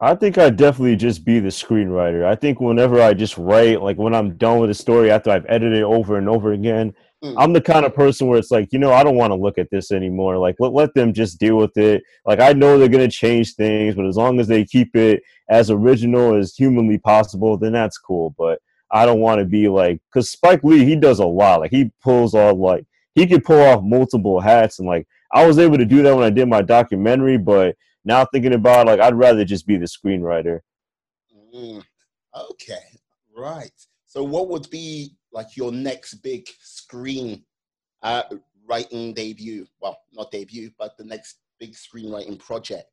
[0.00, 2.24] I, I think I'd definitely just be the screenwriter.
[2.24, 5.46] I think whenever I just write, like when I'm done with a story after I've
[5.48, 7.34] edited it over and over again, mm.
[7.38, 9.58] I'm the kind of person where it's like, you know, I don't want to look
[9.58, 10.38] at this anymore.
[10.38, 12.02] Like let, let them just deal with it.
[12.26, 15.70] Like I know they're gonna change things, but as long as they keep it as
[15.70, 18.34] original as humanly possible, then that's cool.
[18.36, 21.60] But I don't want to be like because Spike Lee, he does a lot.
[21.60, 25.58] Like he pulls off like he could pull off multiple hats and like I was
[25.58, 29.00] able to do that when I did my documentary, but now thinking about it, like
[29.00, 30.60] I'd rather just be the screenwriter.
[31.54, 31.82] Mm,
[32.50, 32.82] okay,
[33.36, 33.72] right.
[34.06, 37.44] So what would be like your next big screen
[38.02, 38.22] uh,
[38.68, 39.66] writing debut?
[39.80, 42.88] Well, not debut, but the next big screenwriting project.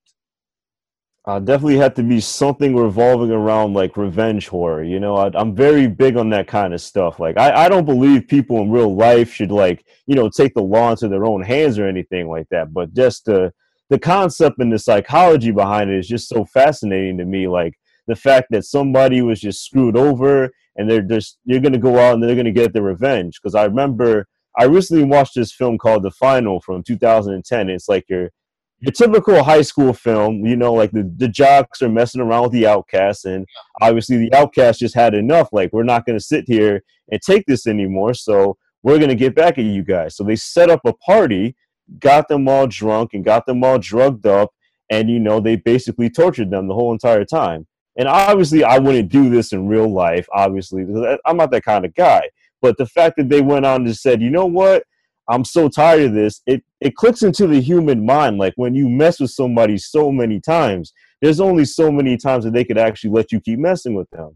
[1.25, 4.83] Uh, definitely had to be something revolving around like revenge horror.
[4.83, 7.19] You know, I, am very big on that kind of stuff.
[7.19, 10.63] Like, I, I don't believe people in real life should like, you know, take the
[10.63, 12.73] law into their own hands or anything like that.
[12.73, 13.51] But just to
[13.89, 17.47] the concept and the psychology behind it is just so fascinating to me.
[17.47, 17.73] Like
[18.09, 22.15] the fact that somebody was just screwed over and they're just you're gonna go out
[22.15, 23.39] and they're gonna get their revenge.
[23.41, 27.69] Because I remember I recently watched this film called The Final from 2010.
[27.69, 28.31] It's like your
[28.79, 32.51] your typical high school film, you know, like the, the jocks are messing around with
[32.53, 33.45] the outcasts, and
[33.81, 35.49] obviously the outcasts just had enough.
[35.51, 39.15] Like, we're not going to sit here and take this anymore, so we're going to
[39.15, 40.15] get back at you guys.
[40.15, 41.57] So they set up a party
[41.97, 44.51] got them all drunk and got them all drugged up
[44.89, 47.65] and you know they basically tortured them the whole entire time
[47.97, 50.83] and obviously i wouldn't do this in real life obviously
[51.25, 52.29] i'm not that kind of guy.
[52.61, 54.83] But the fact that they went on and said you know what?
[55.29, 58.89] I'm so tired of this it it clicks into the human mind like when you
[58.89, 63.11] mess with somebody so many times there's only so many times that they could actually
[63.11, 64.35] let you keep messing with them.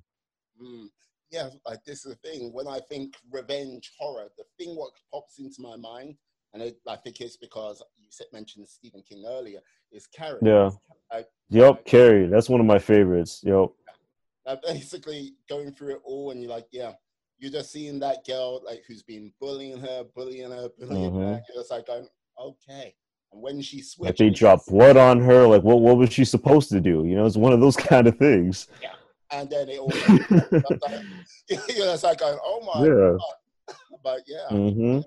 [0.61, 0.87] Mm.
[1.31, 2.51] yeah like this is the thing.
[2.53, 6.15] When i think revenge horror the thing what pops into my mind
[6.53, 9.59] and it, I think it's because you mentioned Stephen King earlier,
[9.91, 10.39] is Carrie.
[10.41, 10.69] Yeah.
[11.11, 12.27] I, yep, I, Carrie.
[12.27, 13.41] That's one of my favorites.
[13.43, 13.69] Yep.
[14.45, 16.91] Now, basically going through it all, and you're like, yeah,
[17.39, 21.21] you're just seeing that girl like who's been bullying her, bullying her, bullying mm-hmm.
[21.21, 21.41] her.
[21.47, 22.07] You're just like going,
[22.39, 22.93] okay.
[23.31, 25.47] And when she switched, like they dropped blood on her.
[25.47, 27.05] Like, what what was she supposed to do?
[27.05, 28.67] You know, it's one of those kind of things.
[28.81, 28.89] Yeah.
[29.31, 29.91] And then it all,
[31.49, 33.17] you're just like going, oh my yeah.
[33.17, 33.77] god.
[34.03, 34.99] But yeah, mm-hmm.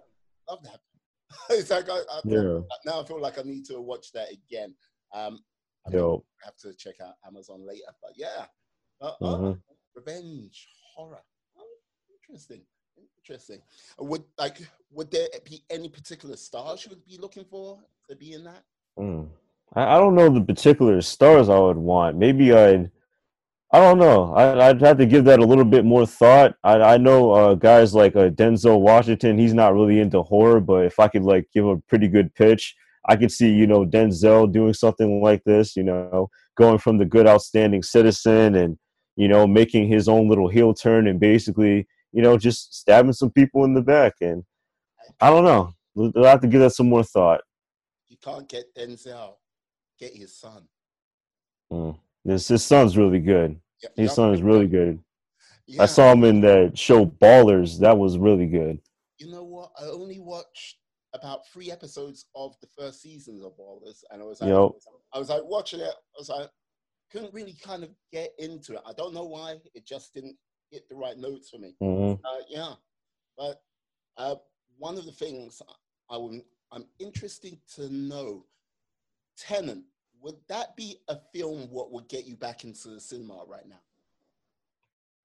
[0.49, 0.81] love that
[1.51, 2.61] it's like I, I yeah.
[2.85, 4.75] now I feel like I need to watch that again.
[5.15, 5.41] Um,
[5.87, 5.91] I
[6.45, 8.47] have to check out Amazon later, but yeah,
[9.01, 9.53] uh, uh mm-hmm.
[9.95, 11.23] revenge horror.
[11.57, 11.65] Oh,
[12.11, 12.63] interesting,
[13.19, 13.61] interesting.
[13.99, 14.59] Would like
[14.91, 18.63] would there be any particular stars you would be looking for to be in that?
[18.99, 19.29] Mm.
[19.75, 22.17] I, I don't know the particular stars I would want.
[22.17, 22.91] Maybe I'd
[23.73, 24.33] I don't know.
[24.35, 26.55] I, would have to give that a little bit more thought.
[26.63, 29.39] I, I know uh, guys like uh, Denzel Washington.
[29.39, 32.77] He's not really into horror, but if I could like give a pretty good pitch,
[33.09, 35.75] I could see you know Denzel doing something like this.
[35.75, 38.79] You know, going from the good, outstanding citizen, and
[39.17, 43.31] you know making his own little heel turn, and basically you know just stabbing some
[43.31, 44.15] people in the back.
[44.21, 44.45] And
[45.21, 45.73] I don't know.
[46.17, 47.41] I'll have to give that some more thought.
[48.09, 49.35] You can't get Denzel.
[49.99, 50.69] Get his son.
[51.73, 51.99] Mm.
[52.27, 53.61] This his son's really good.
[53.83, 54.99] Yep, his son is really good.
[55.69, 55.85] Yeah.
[55.85, 57.79] I saw him in that show Ballers.
[57.79, 58.81] That was really good.
[59.19, 59.71] You know what?
[59.81, 60.79] I only watched
[61.15, 64.71] about three episodes of the first season of Ballers, and I was like, yep.
[65.13, 65.95] I was like watching it.
[65.95, 66.49] I was like,
[67.13, 68.81] couldn't really kind of get into it.
[68.85, 69.57] I don't know why.
[69.75, 70.37] It just didn't
[70.71, 71.77] hit the right notes for me.
[71.81, 72.25] Mm-hmm.
[72.27, 72.73] Uh, yeah,
[73.39, 73.63] but
[74.17, 74.35] uh,
[74.79, 75.63] one of the things
[76.11, 78.47] I would, I'm interested to know,
[79.39, 79.79] Tenet
[80.27, 83.79] would that be a film what would get you back into the cinema right now?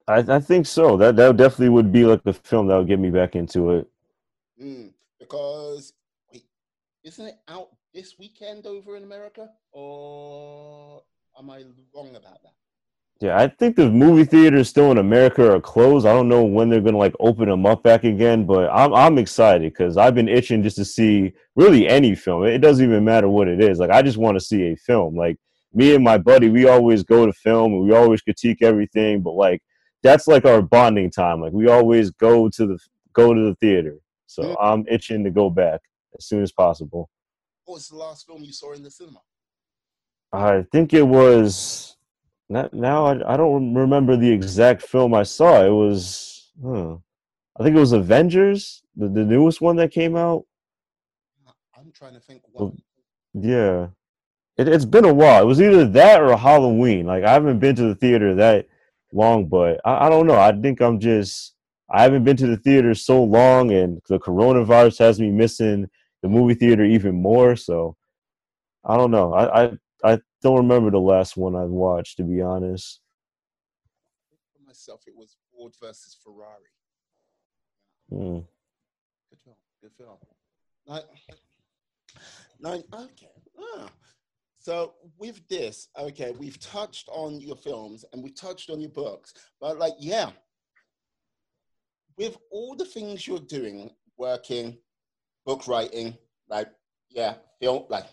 [0.08, 0.96] I, I think so.
[0.96, 3.88] That that definitely would be like the film that would get me back into it.
[4.62, 5.94] Mm, because
[6.32, 6.44] wait,
[7.04, 9.50] isn't it out this weekend over in America?
[9.72, 11.02] Or
[11.38, 11.64] am I
[11.96, 12.54] wrong about that?
[13.22, 16.08] Yeah, I think the movie theaters still in America are closed.
[16.08, 19.20] I don't know when they're gonna like open them up back again, but I'm I'm
[19.20, 22.44] excited because I've been itching just to see really any film.
[22.46, 23.78] It doesn't even matter what it is.
[23.78, 25.16] Like I just want to see a film.
[25.16, 25.38] Like
[25.72, 29.34] me and my buddy, we always go to film and we always critique everything, but
[29.34, 29.62] like
[30.02, 31.42] that's like our bonding time.
[31.42, 32.80] Like we always go to the
[33.14, 34.00] go to the theater.
[34.26, 34.56] So mm-hmm.
[34.60, 35.82] I'm itching to go back
[36.18, 37.08] as soon as possible.
[37.66, 39.20] What was the last film you saw in the cinema?
[40.34, 41.98] I think it was
[42.52, 45.64] now I, I don't remember the exact film I saw.
[45.64, 46.98] It was, huh,
[47.58, 50.46] I think it was Avengers, the, the newest one that came out.
[51.78, 52.42] I'm trying to think.
[52.52, 52.74] What...
[53.34, 53.88] Yeah,
[54.58, 55.44] it, it's been a while.
[55.44, 57.06] It was either that or Halloween.
[57.06, 58.68] Like I haven't been to the theater that
[59.14, 60.40] long, but I, I don't know.
[60.40, 61.56] I think I'm just
[61.90, 65.90] I haven't been to the theater so long, and the coronavirus has me missing
[66.22, 67.56] the movie theater even more.
[67.56, 67.96] So
[68.86, 69.34] I don't know.
[69.34, 69.72] I I,
[70.04, 72.99] I don't remember the last one I've watched, to be honest.
[74.54, 76.71] For myself, it was Ford versus Ferrari.
[78.12, 78.45] Mm.
[79.30, 79.56] Good film.
[79.82, 80.17] Good film.
[80.88, 81.01] Nine,
[82.60, 83.27] nine, okay.
[83.60, 83.89] Ah.
[84.60, 89.34] So with this, okay, we've touched on your films and we've touched on your books,
[89.60, 90.30] but like, yeah,
[92.17, 94.77] with all the things you're doing, working,
[95.45, 96.15] book writing,
[96.47, 96.67] like,
[97.10, 98.06] yeah, film, like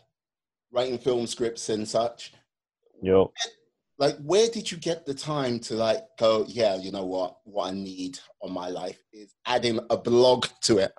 [0.72, 2.32] writing film scripts and such.
[3.02, 3.28] Yep.
[3.98, 6.44] Like, where did you get the time to like go?
[6.46, 7.38] Yeah, you know what?
[7.44, 10.92] What I need on my life is adding a blog to it.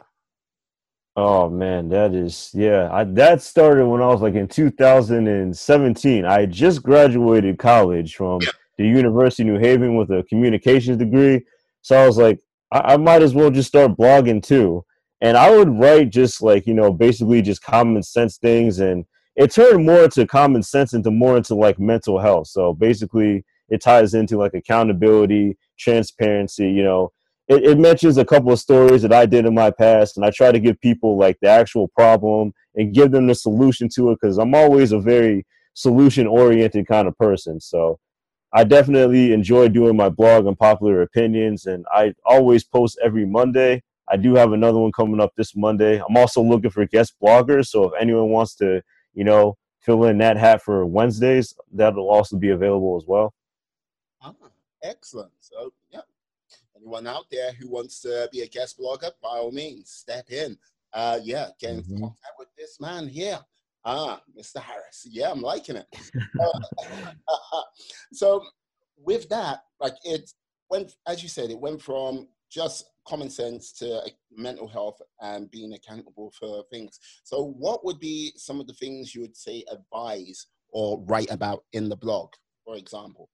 [1.15, 2.89] Oh man, that is yeah.
[2.91, 6.25] I, that started when I was like in 2017.
[6.25, 8.39] I just graduated college from
[8.77, 11.45] the University of New Haven with a communications degree.
[11.81, 12.39] So I was like,
[12.71, 14.85] I, I might as well just start blogging too.
[15.21, 19.05] And I would write just like you know, basically just common sense things and
[19.39, 22.47] it turned more into common sense into more into like mental health.
[22.47, 26.69] So basically, it ties into like accountability, transparency.
[26.69, 27.13] You know,
[27.47, 30.29] it, it mentions a couple of stories that I did in my past, and I
[30.31, 34.19] try to give people like the actual problem and give them the solution to it
[34.21, 37.61] because I'm always a very solution oriented kind of person.
[37.61, 37.97] So
[38.51, 43.83] I definitely enjoy doing my blog on popular opinions, and I always post every Monday.
[44.11, 46.01] I do have another one coming up this Monday.
[46.01, 48.81] I'm also looking for guest bloggers, so if anyone wants to
[49.19, 53.33] you know, fill in that hat for Wednesdays, that'll also be available as well.
[54.21, 54.33] Ah,
[54.81, 55.33] excellent.
[55.41, 55.99] So, yeah,
[56.77, 60.57] anyone out there who wants to be a guest blogger, by all means, step in.
[60.93, 61.99] Uh, yeah, get in mm-hmm.
[61.99, 63.37] contact with this man here.
[63.83, 64.61] Ah, Mr.
[64.61, 65.05] Harris.
[65.09, 65.87] Yeah, I'm liking it.
[66.39, 66.59] uh,
[68.13, 68.41] so,
[69.03, 70.31] with that, like it
[70.69, 75.73] went, as you said, it went from just common sense to mental health and being
[75.73, 76.99] accountable for things.
[77.23, 81.63] So, what would be some of the things you would say advise or write about
[81.73, 82.29] in the blog,
[82.63, 83.29] for example?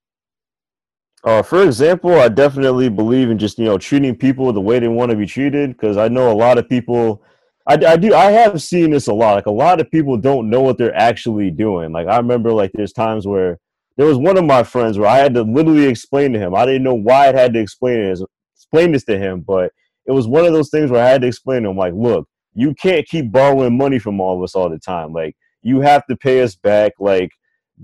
[1.23, 4.87] Uh, for example, I definitely believe in just you know treating people the way they
[4.87, 7.21] want to be treated because I know a lot of people.
[7.67, 8.13] I, I do.
[8.13, 9.33] I have seen this a lot.
[9.33, 11.91] Like a lot of people don't know what they're actually doing.
[11.91, 13.57] Like I remember, like there's times where
[13.97, 16.53] there was one of my friends where I had to literally explain to him.
[16.53, 18.21] I didn't know why I had to explain it
[18.65, 19.71] explain this to him, but
[20.05, 22.27] it was one of those things where I had to explain to him, like, look,
[22.53, 25.13] you can't keep borrowing money from all of us all the time.
[25.13, 26.93] Like, you have to pay us back.
[26.99, 27.31] Like,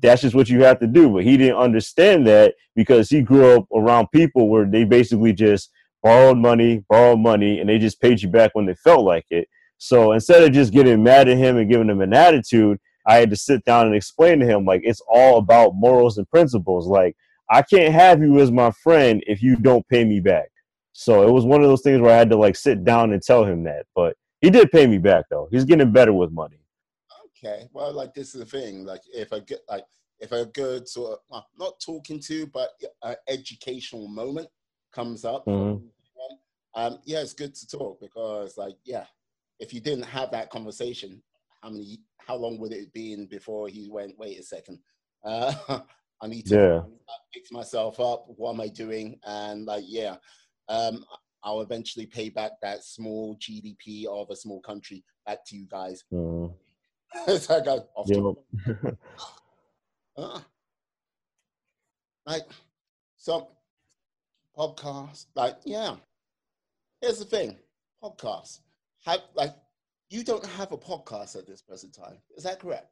[0.02, 1.10] that's just what you have to do.
[1.10, 5.72] But he didn't understand that because he grew up around people where they basically just
[6.04, 9.48] borrowed money, borrowed money, and they just paid you back when they felt like it.
[9.78, 13.32] So instead of just getting mad at him and giving him an attitude, I had
[13.32, 16.88] to sit down and explain to him, like, it's all about morals and principles.
[16.88, 17.16] Like,
[17.50, 20.51] I can't have you as my friend if you don't pay me back.
[21.02, 23.24] So it was one of those things where I had to like sit down and
[23.24, 23.88] tell him that.
[23.96, 25.48] But he did pay me back though.
[25.50, 26.60] He's getting better with money.
[27.26, 27.68] Okay.
[27.74, 28.86] Well, like this is the thing.
[28.86, 29.84] Like if I get like
[30.20, 32.70] if a good sort of well, not talking to, but
[33.02, 34.48] an educational moment
[34.94, 35.84] comes up, mm-hmm.
[36.76, 39.06] um, yeah, it's good to talk because like yeah,
[39.60, 41.20] if you didn't have that conversation,
[41.64, 44.20] how many how long would it been before he went?
[44.20, 44.78] Wait a second.
[45.24, 45.52] Uh,
[46.22, 47.16] I need to yeah.
[47.34, 48.26] fix myself up.
[48.28, 49.20] What am I doing?
[49.26, 50.18] And like, yeah,
[50.72, 51.04] um,
[51.44, 56.04] I'll eventually pay back that small GDP of a small country back to you guys.
[56.14, 56.54] Mm.
[57.40, 58.96] so I go off yep.
[60.18, 60.40] uh,
[62.26, 62.44] like
[63.18, 63.48] some
[64.58, 65.96] podcast, like yeah.
[67.02, 67.58] Here's the thing,
[68.02, 68.60] podcast.
[69.06, 69.54] Have like
[70.10, 72.18] you don't have a podcast at this present time.
[72.38, 72.88] Is that correct?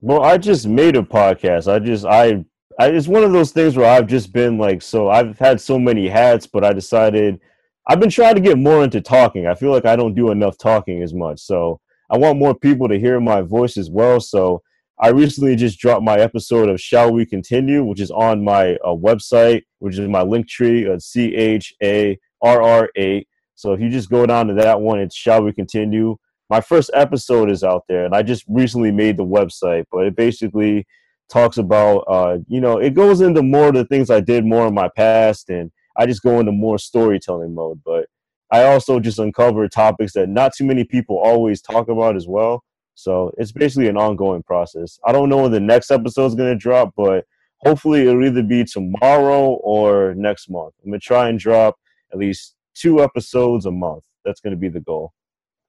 [0.00, 1.72] Well, I just made a podcast.
[1.72, 2.44] I just I
[2.78, 5.78] I, it's one of those things where I've just been like, so I've had so
[5.78, 7.40] many hats, but I decided
[7.86, 9.46] I've been trying to get more into talking.
[9.46, 11.40] I feel like I don't do enough talking as much.
[11.40, 14.20] So I want more people to hear my voice as well.
[14.20, 14.62] So
[15.00, 18.94] I recently just dropped my episode of Shall We Continue, which is on my uh,
[18.94, 23.26] website, which is my link tree, uh, C H A R R A.
[23.54, 26.16] So if you just go down to that one, it's Shall We Continue.
[26.50, 30.14] My first episode is out there, and I just recently made the website, but it
[30.14, 30.86] basically
[31.32, 34.66] talks about, uh, you know, it goes into more of the things I did more
[34.66, 37.80] in my past, and I just go into more storytelling mode.
[37.84, 38.06] But
[38.50, 42.62] I also just uncover topics that not too many people always talk about as well.
[42.94, 44.98] So it's basically an ongoing process.
[45.06, 47.24] I don't know when the next episode is going to drop, but
[47.58, 50.74] hopefully it'll either be tomorrow or next month.
[50.84, 51.76] I'm going to try and drop
[52.12, 54.04] at least two episodes a month.
[54.26, 55.14] That's going to be the goal.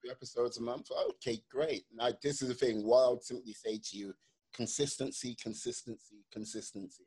[0.03, 0.89] Two episodes a month?
[1.11, 1.85] Okay, great.
[1.95, 2.85] Now, this is the thing.
[2.85, 4.13] What I would simply say to you
[4.53, 7.03] consistency, consistency, consistency.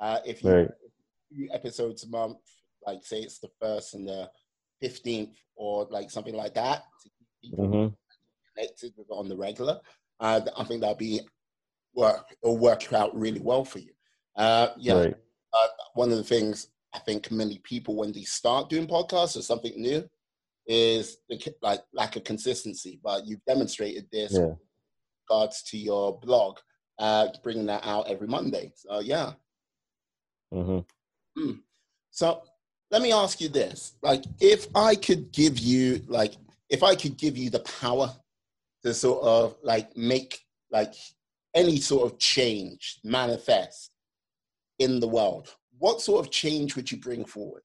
[0.00, 0.68] Uh, if you right.
[1.32, 2.38] two episodes a month,
[2.86, 4.30] like say it's the first and the
[4.82, 6.84] 15th or like something like that,
[7.42, 7.94] to mm-hmm
[8.60, 9.80] connected with on the regular,
[10.20, 11.20] uh, I think that'll be
[11.94, 13.92] work or work out really well for you.
[14.36, 15.14] Uh, yeah, right.
[15.52, 19.42] uh, one of the things I think many people when they start doing podcasts or
[19.42, 20.08] something new
[20.66, 23.00] is the, like lack of consistency.
[23.02, 24.52] But you've demonstrated this yeah.
[25.28, 26.58] regards to your blog,
[27.00, 28.70] uh, bringing that out every Monday.
[28.76, 29.32] So yeah.
[30.52, 31.42] Mm-hmm.
[31.42, 31.60] Mm.
[32.10, 32.42] So
[32.90, 36.34] let me ask you this: like, if I could give you, like,
[36.68, 38.14] if I could give you the power
[38.84, 40.94] to sort of like make like
[41.54, 43.90] any sort of change manifest
[44.78, 47.62] in the world, what sort of change would you bring forward?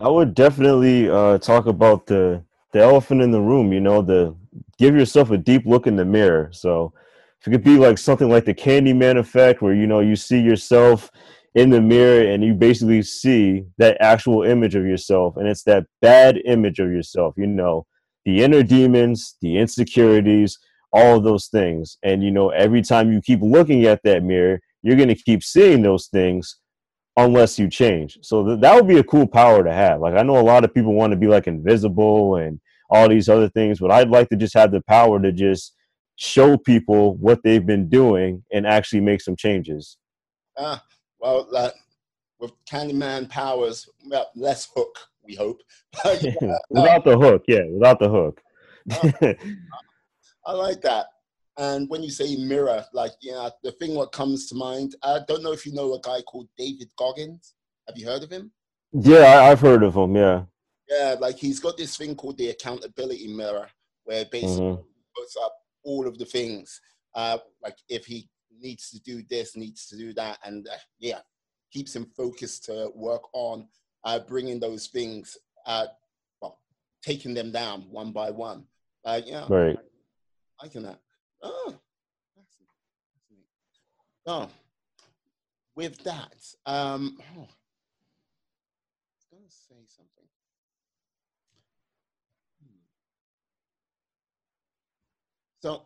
[0.00, 2.42] I would definitely uh, talk about the
[2.72, 3.72] the elephant in the room.
[3.72, 4.34] You know, the
[4.78, 6.48] give yourself a deep look in the mirror.
[6.52, 6.92] So
[7.44, 10.40] if it could be like something like the Candyman effect, where you know you see
[10.40, 11.10] yourself
[11.54, 15.84] in the mirror and you basically see that actual image of yourself, and it's that
[16.00, 17.34] bad image of yourself.
[17.36, 17.84] You know,
[18.24, 20.58] the inner demons, the insecurities,
[20.90, 21.98] all of those things.
[22.02, 25.42] And you know, every time you keep looking at that mirror, you're going to keep
[25.42, 26.56] seeing those things
[27.18, 28.16] unless you change.
[28.22, 30.00] So th- that would be a cool power to have.
[30.00, 33.28] Like I know a lot of people want to be like invisible and all these
[33.28, 35.73] other things, but I'd like to just have the power to just
[36.16, 39.98] show people what they've been doing and actually make some changes.
[40.58, 40.82] Ah,
[41.18, 41.70] well, uh,
[42.40, 45.60] with Candyman powers, well, less hook we hope.
[46.70, 48.40] without the hook, yeah, without the hook.
[50.46, 51.06] I like that.
[51.56, 55.42] And when you say mirror, like, yeah, the thing what comes to mind, I don't
[55.42, 57.54] know if you know a guy called David Goggins.
[57.86, 58.50] Have you heard of him?
[58.92, 60.42] Yeah, I, have heard of him, yeah.
[60.88, 63.68] Yeah, like he's got this thing called the accountability mirror,
[64.04, 64.82] where basically mm-hmm.
[65.16, 65.52] puts up
[65.84, 66.80] all of the things.
[67.14, 68.28] Uh, like if he
[68.60, 71.20] needs to do this, needs to do that, and uh, yeah,
[71.72, 73.68] keeps him focused to work on
[74.04, 75.86] uh, bringing those things, uh,
[76.40, 76.60] well,
[77.02, 78.64] taking them down one by one.
[79.04, 79.76] Uh, yeah, right.
[80.62, 81.00] Liking that.
[81.42, 81.74] Oh,
[84.26, 84.48] oh,
[85.76, 86.32] with that,
[86.66, 87.44] um, oh, I
[89.16, 90.24] was going to say something.
[92.62, 92.78] Hmm.
[95.64, 95.80] So,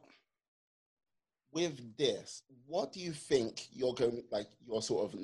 [1.53, 4.49] with this, what do you think you're going like?
[4.66, 5.20] You're sort of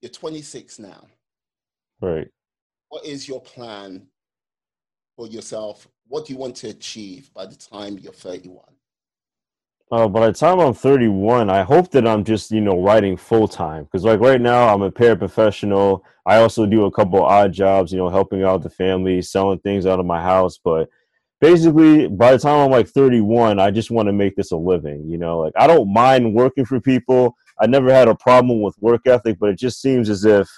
[0.00, 1.06] you're 26 now.
[2.00, 2.28] Right.
[2.88, 4.06] What is your plan
[5.14, 5.86] for yourself?
[6.08, 8.64] What do you want to achieve by the time you're 31?
[9.92, 13.46] Uh, by the time I'm 31, I hope that I'm just, you know, writing full
[13.46, 13.84] time.
[13.84, 16.00] Because, like, right now, I'm a paraprofessional.
[16.24, 19.84] I also do a couple odd jobs, you know, helping out the family, selling things
[19.84, 20.56] out of my house.
[20.56, 20.88] But
[21.40, 25.08] basically, by the time I'm like 31, I just want to make this a living,
[25.08, 25.40] you know.
[25.40, 27.36] Like, I don't mind working for people.
[27.60, 30.48] I never had a problem with work ethic, but it just seems as if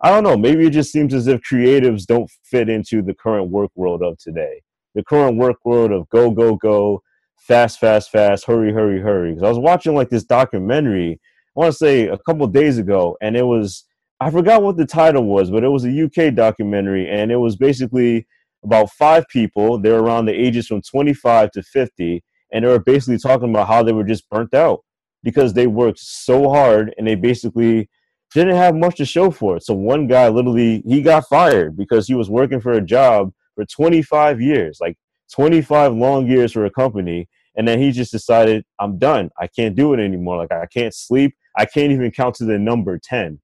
[0.00, 0.36] I don't know.
[0.36, 4.16] Maybe it just seems as if creatives don't fit into the current work world of
[4.18, 4.62] today.
[4.94, 7.02] The current work world of go, go, go,
[7.36, 9.32] fast, fast, fast, hurry, hurry, hurry.
[9.32, 11.20] Because I was watching like this documentary,
[11.56, 13.84] I want to say a couple days ago, and it was,
[14.20, 17.56] I forgot what the title was, but it was a UK documentary, and it was
[17.56, 18.26] basically
[18.64, 19.78] about five people.
[19.78, 23.82] They're around the ages from 25 to 50, and they were basically talking about how
[23.82, 24.80] they were just burnt out
[25.22, 27.88] because they worked so hard and they basically
[28.34, 29.62] didn't have much to show for it.
[29.64, 33.64] So one guy literally he got fired because he was working for a job for
[33.64, 34.96] 25 years, like
[35.32, 39.30] 25 long years for a company, and then he just decided, I'm done.
[39.40, 40.36] I can't do it anymore.
[40.36, 41.34] Like I can't sleep.
[41.56, 43.40] I can't even count to the number 10.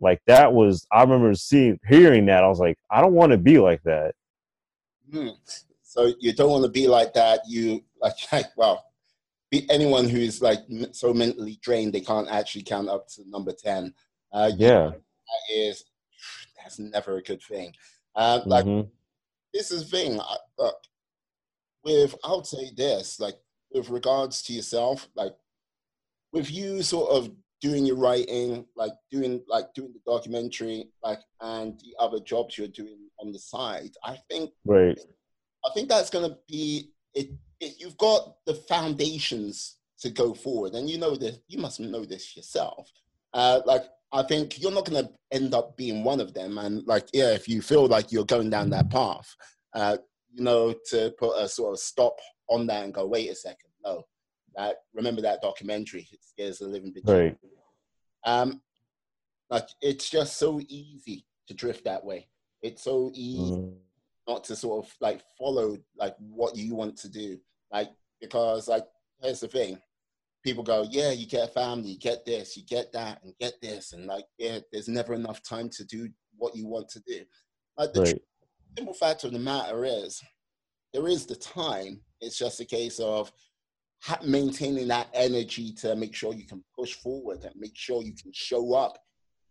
[0.00, 2.44] Like that was I remember seeing hearing that.
[2.44, 4.14] I was like, I don't want to be like that.
[5.12, 5.28] Hmm.
[5.82, 7.40] So you don't want to be like that.
[7.48, 8.84] You like, like well,
[9.50, 10.60] be anyone who is like
[10.92, 13.94] so mentally drained they can't actually count up to number 10
[14.34, 15.84] uh, yeah that is
[16.58, 17.72] that's never a good thing
[18.14, 18.86] uh, like mm-hmm.
[19.54, 20.20] this is the thing
[20.58, 20.76] look
[21.88, 23.36] with I would say this, like
[23.72, 25.34] with regards to yourself, like
[26.32, 27.30] with you sort of
[27.60, 32.68] doing your writing, like doing like doing the documentary, like and the other jobs you're
[32.68, 34.98] doing on the side, I think right.
[35.64, 37.74] I think that's going to be it, it.
[37.78, 41.38] You've got the foundations to go forward, and you know this.
[41.48, 42.90] You must know this yourself.
[43.34, 46.86] Uh, like I think you're not going to end up being one of them, and
[46.86, 49.34] like yeah, if you feel like you're going down that path,
[49.74, 49.96] uh,
[50.32, 53.70] you know, to put a sort of stop on that and go, wait a second,
[53.84, 54.02] no,
[54.56, 57.08] that remember that documentary, it scares the living bitch.
[57.08, 57.36] Right.
[58.24, 58.60] Um,
[59.50, 62.28] like it's just so easy to drift that way.
[62.62, 63.74] It's so easy mm.
[64.26, 67.38] not to sort of like follow like what you want to do,
[67.72, 67.90] like
[68.20, 68.84] because like
[69.20, 69.78] here's the thing.
[70.44, 73.54] People go, yeah, you get a family, you get this, you get that, and get
[73.60, 77.24] this, and like, yeah, there's never enough time to do what you want to do.
[77.76, 78.22] Like the right.
[78.76, 80.22] simple fact of the matter is,
[80.94, 82.00] there is the time.
[82.20, 83.32] It's just a case of
[84.24, 88.32] maintaining that energy to make sure you can push forward and make sure you can
[88.32, 88.96] show up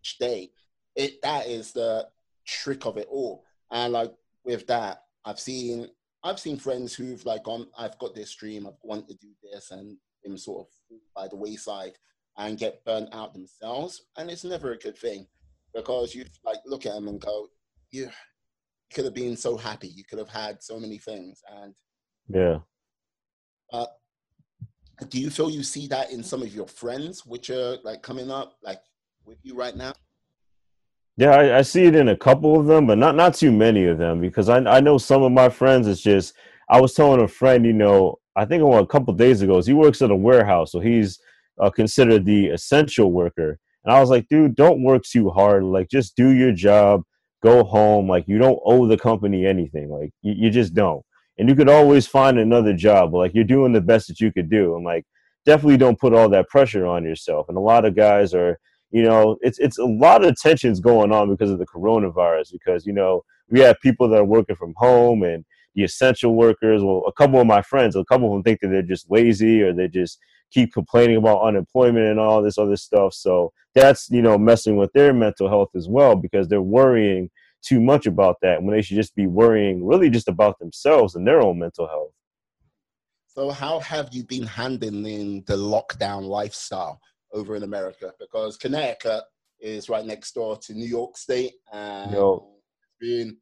[0.01, 0.49] each day.
[0.95, 2.08] It that is the
[2.48, 3.43] trick of it all.
[3.72, 5.88] And like with that, I've seen
[6.24, 9.72] I've seen friends who've like gone, I've got this dream, I want to do this,
[9.72, 11.93] and them sort of by the wayside
[12.38, 14.04] and get burnt out themselves.
[14.18, 15.28] And it's never a good thing
[15.74, 17.48] because you like look at them and go,
[17.91, 18.10] you
[18.93, 21.74] could have been so happy, you could have had so many things, and
[22.30, 22.60] yeah.
[23.72, 23.86] Uh,
[25.10, 28.32] do you feel you see that in some of your friends which are like coming
[28.32, 28.80] up like
[29.26, 29.93] with you right now
[31.18, 33.86] yeah I, I, see it in a couple of them but not not too many
[33.86, 36.34] of them because I, I know some of my friends it's just
[36.70, 40.01] i was telling a friend you know i think a couple days ago he works
[40.01, 41.20] at a warehouse so he's
[41.59, 45.89] uh, considered the essential worker and i was like dude don't work too hard like
[45.89, 47.03] just do your job
[47.43, 51.03] go home like you don't owe the company anything like you, you just don't
[51.38, 53.13] and you could always find another job.
[53.13, 54.76] Like you're doing the best that you could do.
[54.76, 55.05] And like
[55.45, 57.47] definitely don't put all that pressure on yourself.
[57.49, 58.59] And a lot of guys are,
[58.92, 62.52] you know, it's it's a lot of tensions going on because of the coronavirus.
[62.52, 66.84] Because you know we have people that are working from home and the essential workers.
[66.84, 69.62] Well, a couple of my friends, a couple of them think that they're just lazy
[69.62, 70.20] or they just
[70.52, 73.14] keep complaining about unemployment and all this other stuff.
[73.14, 77.30] So that's you know messing with their mental health as well because they're worrying
[77.62, 81.28] too much about that when they should just be worrying really just about themselves and
[81.28, 82.12] their own mental health.
[83.28, 87.00] So, how have you been handling the lockdown lifestyle
[87.34, 88.13] over in America?
[88.19, 89.23] Because Connecticut
[89.59, 92.47] is right next door to New York State, and Yo.
[92.99, 93.38] been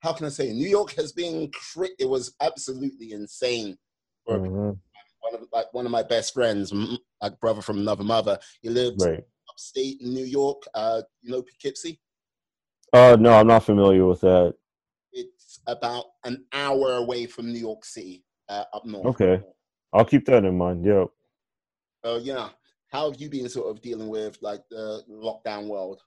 [0.00, 1.50] how can I say New York has been
[1.98, 3.76] it was absolutely insane
[4.26, 4.70] for mm-hmm.
[5.20, 6.72] one of like one of my best friends,
[7.22, 8.38] like brother from another mother.
[8.62, 9.22] He lives right.
[9.48, 10.62] upstate in New York.
[10.74, 12.00] Uh, you know Poughkeepsie.
[12.92, 14.54] Uh, no, I'm not familiar with that.
[15.12, 19.06] It's about an hour away from New York City, uh, up north.
[19.06, 19.42] Okay,
[19.92, 20.84] I'll keep that in mind.
[20.84, 21.08] Yep.
[22.04, 22.48] Oh yeah,
[22.90, 26.00] how have you been sort of dealing with like the lockdown world?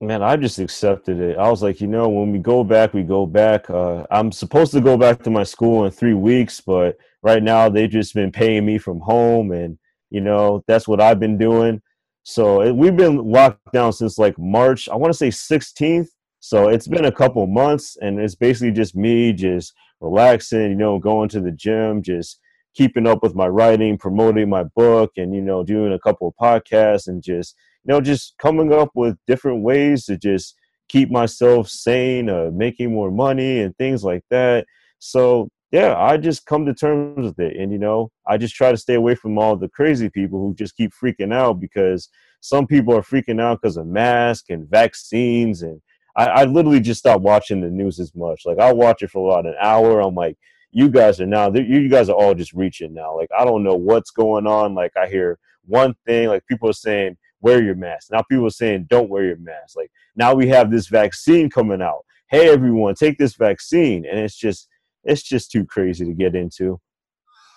[0.00, 1.36] Man, I just accepted it.
[1.36, 3.70] I was like, you know, when we go back, we go back.
[3.70, 7.68] Uh, I'm supposed to go back to my school in three weeks, but right now
[7.68, 9.78] they've just been paying me from home, and
[10.10, 11.80] you know that's what I've been doing.
[12.24, 16.08] So it, we've been locked down since like March, I want to say 16th.
[16.40, 20.98] So it's been a couple months, and it's basically just me just relaxing, you know,
[20.98, 22.40] going to the gym, just
[22.74, 26.34] keeping up with my writing, promoting my book, and you know, doing a couple of
[26.40, 30.54] podcasts, and just you know, just coming up with different ways to just
[30.88, 34.66] keep myself sane, uh, making more money, and things like that.
[34.98, 37.56] So yeah, I just come to terms with it.
[37.56, 40.54] And, you know, I just try to stay away from all the crazy people who
[40.54, 42.10] just keep freaking out because
[42.40, 45.62] some people are freaking out because of masks and vaccines.
[45.62, 45.80] And
[46.14, 48.42] I, I literally just stopped watching the news as much.
[48.44, 50.00] Like, I'll watch it for about an hour.
[50.00, 50.36] I'm like,
[50.72, 53.16] you guys are now, you guys are all just reaching now.
[53.16, 54.74] Like, I don't know what's going on.
[54.74, 58.10] Like, I hear one thing, like, people are saying, wear your mask.
[58.10, 59.76] Now people are saying, don't wear your mask.
[59.76, 62.04] Like, now we have this vaccine coming out.
[62.30, 64.06] Hey, everyone, take this vaccine.
[64.06, 64.68] And it's just,
[65.04, 66.80] it's just too crazy to get into.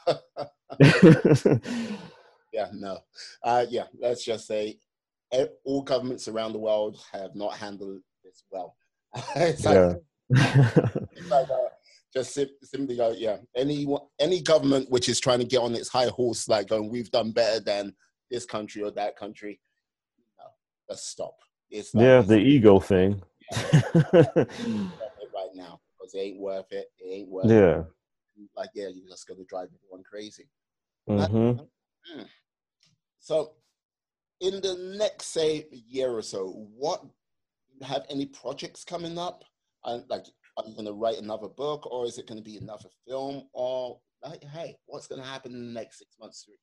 [2.51, 2.99] yeah, no.
[3.43, 4.77] Uh, yeah, let's just say
[5.63, 8.75] all governments around the world have not handled this well.
[9.35, 9.93] yeah.
[11.29, 11.69] like, uh,
[12.15, 13.37] just simply go, yeah.
[13.55, 13.87] Any
[14.19, 17.31] any government which is trying to get on its high horse, like going, we've done
[17.31, 17.93] better than
[18.31, 19.59] this country or that country.
[20.39, 20.45] No,
[20.89, 21.35] let's stop.
[21.69, 23.21] It's yeah, the ego thing.
[23.51, 23.81] Yeah.
[25.35, 26.87] right now because it ain't worth it.
[26.99, 27.79] It ain't worth yeah.
[27.79, 27.85] it.
[28.55, 30.49] Like, yeah, you're just going to drive everyone crazy.
[31.09, 31.61] Mm-hmm.
[32.07, 32.23] Hmm.
[33.19, 33.53] So,
[34.41, 37.03] in the next, say, year or so, what
[37.81, 39.43] have any projects coming up?
[39.83, 40.25] And like,
[40.57, 43.43] are you going to write another book, or is it going to be another film,
[43.53, 46.59] or like, hey, what's going to happen in the next six months to a year?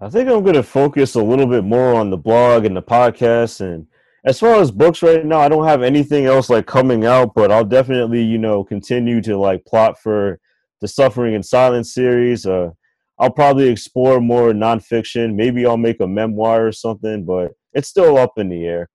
[0.00, 2.82] I think I'm going to focus a little bit more on the blog and the
[2.82, 3.60] podcast.
[3.60, 3.86] And
[4.24, 7.52] as far as books right now, I don't have anything else like coming out, but
[7.52, 10.40] I'll definitely, you know, continue to like plot for
[10.80, 12.44] the Suffering in Silence series.
[12.44, 12.70] Uh,
[13.18, 15.36] I'll probably explore more nonfiction.
[15.36, 18.90] Maybe I'll make a memoir or something, but it's still up in the air.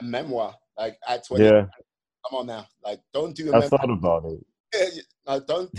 [0.00, 1.44] A memoir, like at 20.
[1.44, 1.66] Yeah.
[2.28, 3.52] Come on now, like don't do.
[3.52, 5.04] A I thought about it.
[5.26, 5.70] no, don't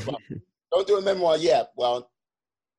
[0.71, 1.71] don't do a memoir yet.
[1.75, 2.09] Well,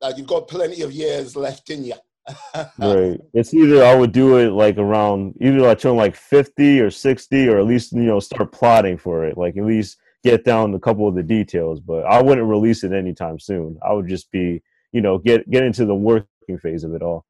[0.00, 1.94] like you've got plenty of years left in you.
[2.78, 3.18] right.
[3.34, 7.48] It's either I would do it like around either I turn like fifty or sixty,
[7.48, 9.36] or at least you know start plotting for it.
[9.36, 11.80] Like at least get down a couple of the details.
[11.80, 13.78] But I wouldn't release it anytime soon.
[13.86, 17.24] I would just be you know get get into the working phase of it all.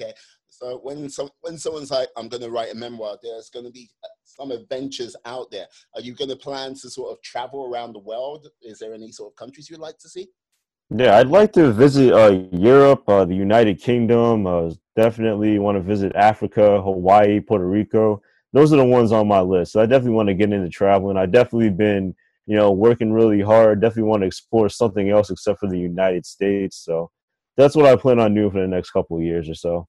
[0.00, 0.12] Okay.
[0.48, 3.70] So when some when someone's like, I'm going to write a memoir, there's going to
[3.70, 3.88] be
[4.38, 5.66] some adventures out there.
[5.94, 8.48] Are you going to plan to sort of travel around the world?
[8.62, 10.28] Is there any sort of countries you'd like to see?
[10.90, 14.46] Yeah, I'd like to visit uh, Europe, uh, the United Kingdom.
[14.46, 18.22] Uh, definitely want to visit Africa, Hawaii, Puerto Rico.
[18.54, 19.72] Those are the ones on my list.
[19.72, 21.18] So I definitely want to get into traveling.
[21.18, 22.14] I've definitely been,
[22.46, 23.82] you know, working really hard.
[23.82, 26.78] Definitely want to explore something else except for the United States.
[26.78, 27.10] So
[27.58, 29.86] that's what I plan on doing for the next couple of years or so.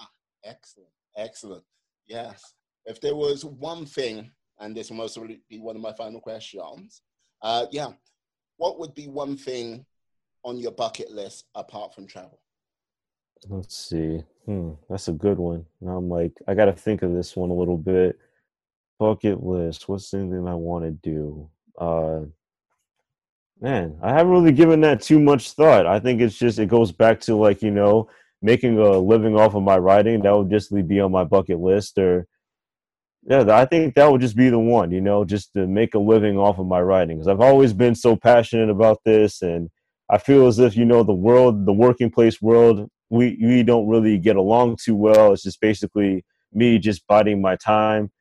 [0.00, 0.08] Ah,
[0.42, 1.62] excellent, excellent.
[2.08, 2.55] Yes
[2.86, 4.30] if there was one thing,
[4.60, 5.18] and this will most
[5.48, 7.02] be one of my final questions,
[7.42, 7.88] uh, yeah,
[8.56, 9.84] what would be one thing
[10.44, 12.40] on your bucket list apart from travel?
[13.48, 14.22] Let's see.
[14.46, 15.66] Hmm, that's a good one.
[15.80, 18.18] Now I'm like, I got to think of this one a little bit.
[18.98, 19.88] Bucket list.
[19.88, 21.50] What's something I want to do?
[21.78, 22.20] Uh,
[23.60, 25.86] man, I haven't really given that too much thought.
[25.86, 28.08] I think it's just it goes back to like you know
[28.40, 30.22] making a living off of my writing.
[30.22, 32.26] That would just be on my bucket list, or
[33.28, 35.98] yeah, I think that would just be the one, you know, just to make a
[35.98, 37.16] living off of my writing.
[37.16, 39.68] Because I've always been so passionate about this, and
[40.08, 43.88] I feel as if you know the world, the working place world, we we don't
[43.88, 45.32] really get along too well.
[45.32, 48.12] It's just basically me just biding my time.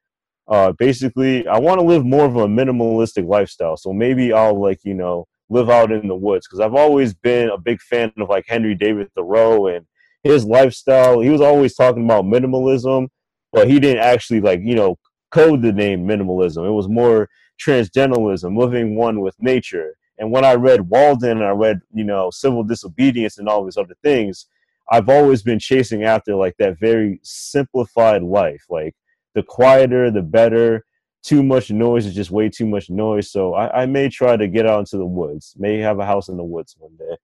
[0.47, 3.77] Uh, basically, I want to live more of a minimalistic lifestyle.
[3.77, 7.49] So maybe I'll like you know live out in the woods because I've always been
[7.49, 9.85] a big fan of like Henry David Thoreau and
[10.23, 11.19] his lifestyle.
[11.19, 13.09] He was always talking about minimalism
[13.55, 14.99] but he didn't actually like you know
[15.31, 16.67] code the name minimalism.
[16.67, 19.95] It was more transcendentalism, living one with nature.
[20.17, 23.77] And when I read Walden and I read you know civil disobedience and all these
[23.77, 24.47] other things,
[24.91, 28.93] I've always been chasing after like that very simplified life, like
[29.33, 30.85] the quieter the better.
[31.23, 33.31] Too much noise is just way too much noise.
[33.31, 35.55] So I, I may try to get out into the woods.
[35.57, 37.15] May have a house in the woods one day.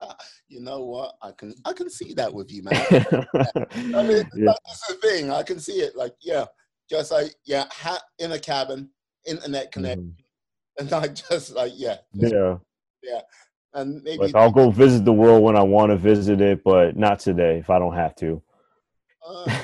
[0.48, 1.14] you know what?
[1.22, 2.74] I can I can see that with you, man.
[3.94, 4.46] I mean, yeah.
[4.46, 5.30] like, that's the thing.
[5.30, 5.96] I can see it.
[5.96, 6.44] Like, yeah,
[6.88, 8.90] just like yeah, hat in a cabin,
[9.26, 10.16] internet connection,
[10.78, 10.78] mm-hmm.
[10.80, 12.56] and I just like yeah, just, yeah,
[13.02, 13.20] yeah.
[13.74, 16.96] And maybe like I'll go visit the world when I want to visit it, but
[16.96, 18.42] not today if I don't have to.
[19.26, 19.58] Uh,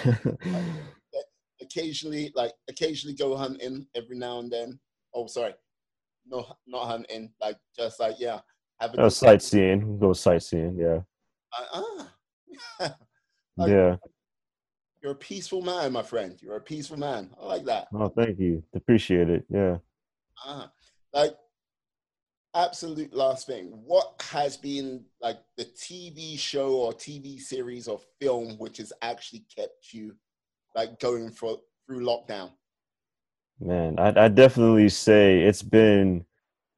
[1.63, 4.79] occasionally, like occasionally go hunting every now and then.
[5.15, 5.55] Oh, sorry,
[6.27, 7.33] no, not hunting.
[7.41, 8.41] Like just like yeah,
[8.83, 9.99] have a sightseeing.
[9.99, 10.77] Go sightseeing.
[10.79, 11.01] Yeah.
[12.81, 12.89] Uh,
[13.59, 13.69] uh.
[13.69, 13.97] yeah.
[15.03, 16.39] You're a peaceful man, my friend.
[16.41, 17.29] You're a peaceful man.
[17.39, 17.89] I like that.
[17.93, 18.63] Oh, thank you.
[18.75, 19.45] Appreciate it.
[19.51, 19.77] Yeah.
[20.47, 20.69] Uh,
[21.13, 21.37] like,
[22.55, 23.67] absolute last thing.
[23.85, 29.45] What has been like the TV show or TV series or film which has actually
[29.55, 30.15] kept you
[30.75, 32.51] like going for through lockdown?
[33.61, 36.25] Man, I I definitely say it's been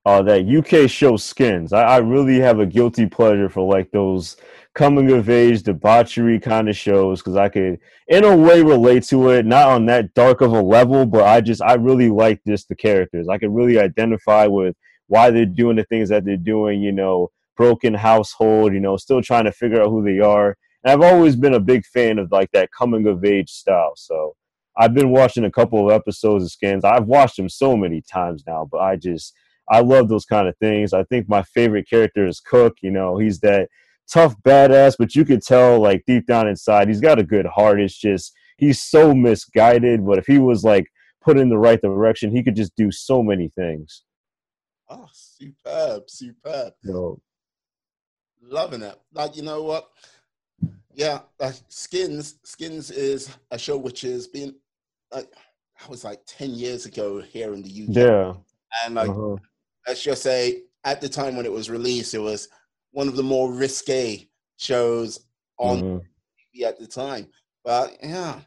[0.05, 1.73] uh, that UK show Skins.
[1.73, 4.37] I, I, really have a guilty pleasure for like those
[4.75, 7.79] coming of age debauchery kind of shows because I could,
[8.09, 9.47] in a way, relate to it.
[9.47, 12.75] Not on that dark of a level, but I just I really like just the
[12.75, 13.29] characters.
[13.29, 14.77] I can really identify with
[15.07, 16.83] why they're doing the things that they're doing.
[16.83, 18.75] You know, broken household.
[18.75, 20.57] You know, still trying to figure out who they are.
[20.85, 23.95] And I've always been a big fan of like that coming of age style.
[23.97, 24.37] So.
[24.77, 26.85] I've been watching a couple of episodes of Skins.
[26.85, 29.33] I've watched them so many times now, but I just
[29.69, 30.93] I love those kind of things.
[30.93, 32.77] I think my favorite character is Cook.
[32.83, 33.69] You know, he's that
[34.11, 37.81] tough badass, but you could tell like deep down inside he's got a good heart.
[37.81, 40.87] It's just he's so misguided, but if he was like
[41.23, 44.03] put in the right direction, he could just do so many things.
[44.89, 46.75] Oh, superb, superb.
[46.83, 47.21] You know,
[48.47, 49.01] Loving it.
[49.15, 49.89] Like you know what?
[50.93, 52.39] Yeah, like Skins.
[52.45, 54.55] Skins is a show which has been
[55.11, 55.33] like
[55.81, 57.89] that was like ten years ago here in the UK.
[57.89, 58.35] Yeah,
[58.85, 59.37] and like uh-huh
[59.87, 62.49] let's just say at the time when it was released, it was
[62.93, 65.21] one of the more risque shows
[65.59, 66.59] on mm-hmm.
[66.59, 67.29] TV at the time.
[67.65, 68.41] But yeah,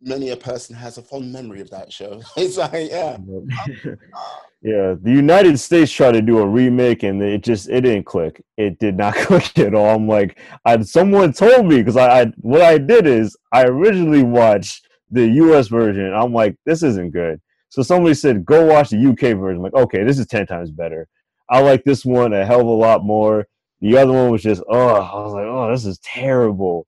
[0.00, 2.22] many a person has a fond memory of that show.
[2.36, 3.16] It's like, yeah.
[4.62, 8.42] yeah, the United States tried to do a remake and it just it didn't click.
[8.56, 9.94] It did not click at all.
[9.96, 14.22] I'm like, I someone told me because I, I what I did is I originally
[14.22, 16.12] watched the US version.
[16.12, 17.40] I'm like, this isn't good.
[17.74, 19.56] So somebody said, go watch the UK version.
[19.56, 21.08] I'm like, okay, this is ten times better.
[21.50, 23.48] I like this one a hell of a lot more.
[23.80, 26.86] The other one was just, oh, I was like, oh, this is terrible.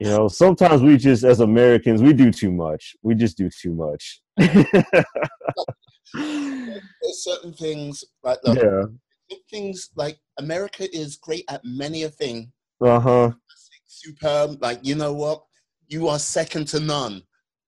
[0.00, 2.96] You know, sometimes we just, as Americans, we do too much.
[3.02, 4.20] We just do too much.
[4.36, 5.04] There's
[7.22, 12.50] certain things like look, yeah, things like America is great at many a thing.
[12.84, 13.30] uh huh.
[13.86, 15.44] Superb, like you know what,
[15.86, 17.22] you are second to none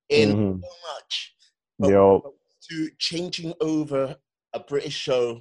[0.09, 0.61] in Mhm.
[0.61, 1.35] so much.
[1.81, 2.35] Yo,
[2.71, 4.17] to changing over
[4.53, 5.41] a British show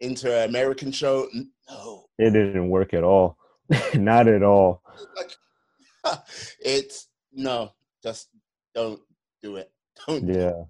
[0.00, 1.28] into an American show,
[1.68, 3.36] no, it didn't work at all.
[3.94, 4.82] Not at all.
[5.16, 5.32] like
[6.60, 7.72] it's no,
[8.02, 8.28] just
[8.74, 9.00] don't
[9.42, 9.70] do it.
[10.06, 10.26] Don't.
[10.26, 10.32] do.
[10.38, 10.62] Yeah.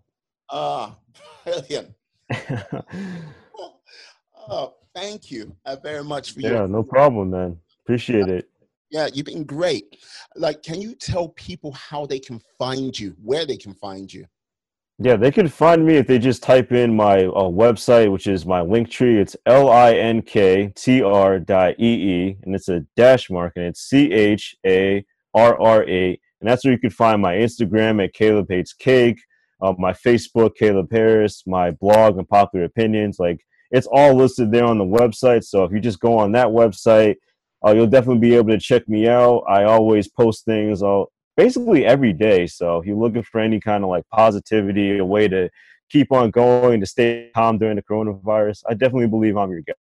[0.50, 0.96] Ah,
[1.44, 1.94] brilliant.
[4.50, 6.68] Oh, thank you uh, very much for yeah, your.
[6.68, 7.58] no problem, man.
[7.84, 8.48] Appreciate it.
[8.90, 9.98] Yeah, you've been great.
[10.36, 14.24] Like, can you tell people how they can find you, where they can find you?
[15.00, 18.44] Yeah, they can find me if they just type in my uh, website, which is
[18.44, 19.20] my link tree.
[19.20, 23.52] It's L I N K T R dot E E, and it's a dash mark,
[23.54, 26.20] and it's C H A R R A.
[26.40, 29.20] And that's where you can find my Instagram at Caleb Hates Cake,
[29.62, 33.20] uh, my Facebook, Caleb Harris, my blog, and Popular Opinions.
[33.20, 35.44] Like, it's all listed there on the website.
[35.44, 37.16] So if you just go on that website,
[37.64, 39.44] uh, you'll definitely be able to check me out.
[39.48, 42.46] I always post things all basically every day.
[42.48, 45.48] So if you're looking for any kind of like positivity, a way to
[45.88, 49.74] keep on going, to stay calm during the coronavirus, I definitely believe I'm your guy.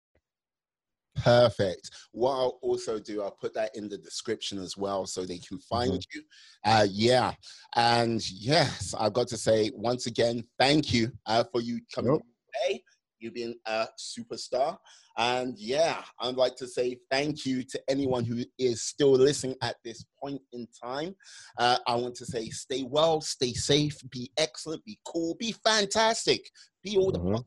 [1.16, 1.90] Perfect.
[2.12, 5.58] What I'll also do, I'll put that in the description as well so they can
[5.58, 6.22] find you.
[6.64, 7.34] Uh, yeah.
[7.76, 12.22] And yes, I've got to say once again, thank you uh, for you coming Yep.
[12.54, 12.84] today.
[13.20, 14.78] You've been a superstar.
[15.18, 19.78] And yeah, I'd like to say thank you to anyone who is still listening at
[19.84, 21.16] this point in time.
[21.58, 26.50] Uh, I want to say stay well, stay safe, be excellent, be cool, be fantastic,
[26.84, 27.44] be all the Mhm.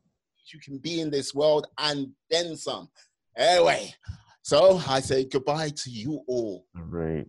[0.53, 2.89] you can be in this world and then some.
[3.37, 3.95] Anyway,
[4.41, 6.67] so I say goodbye to you all.
[6.75, 7.25] All right.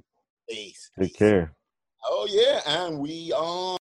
[0.48, 0.90] Peace.
[0.98, 1.54] Take care.
[2.04, 3.78] Oh yeah, and we are.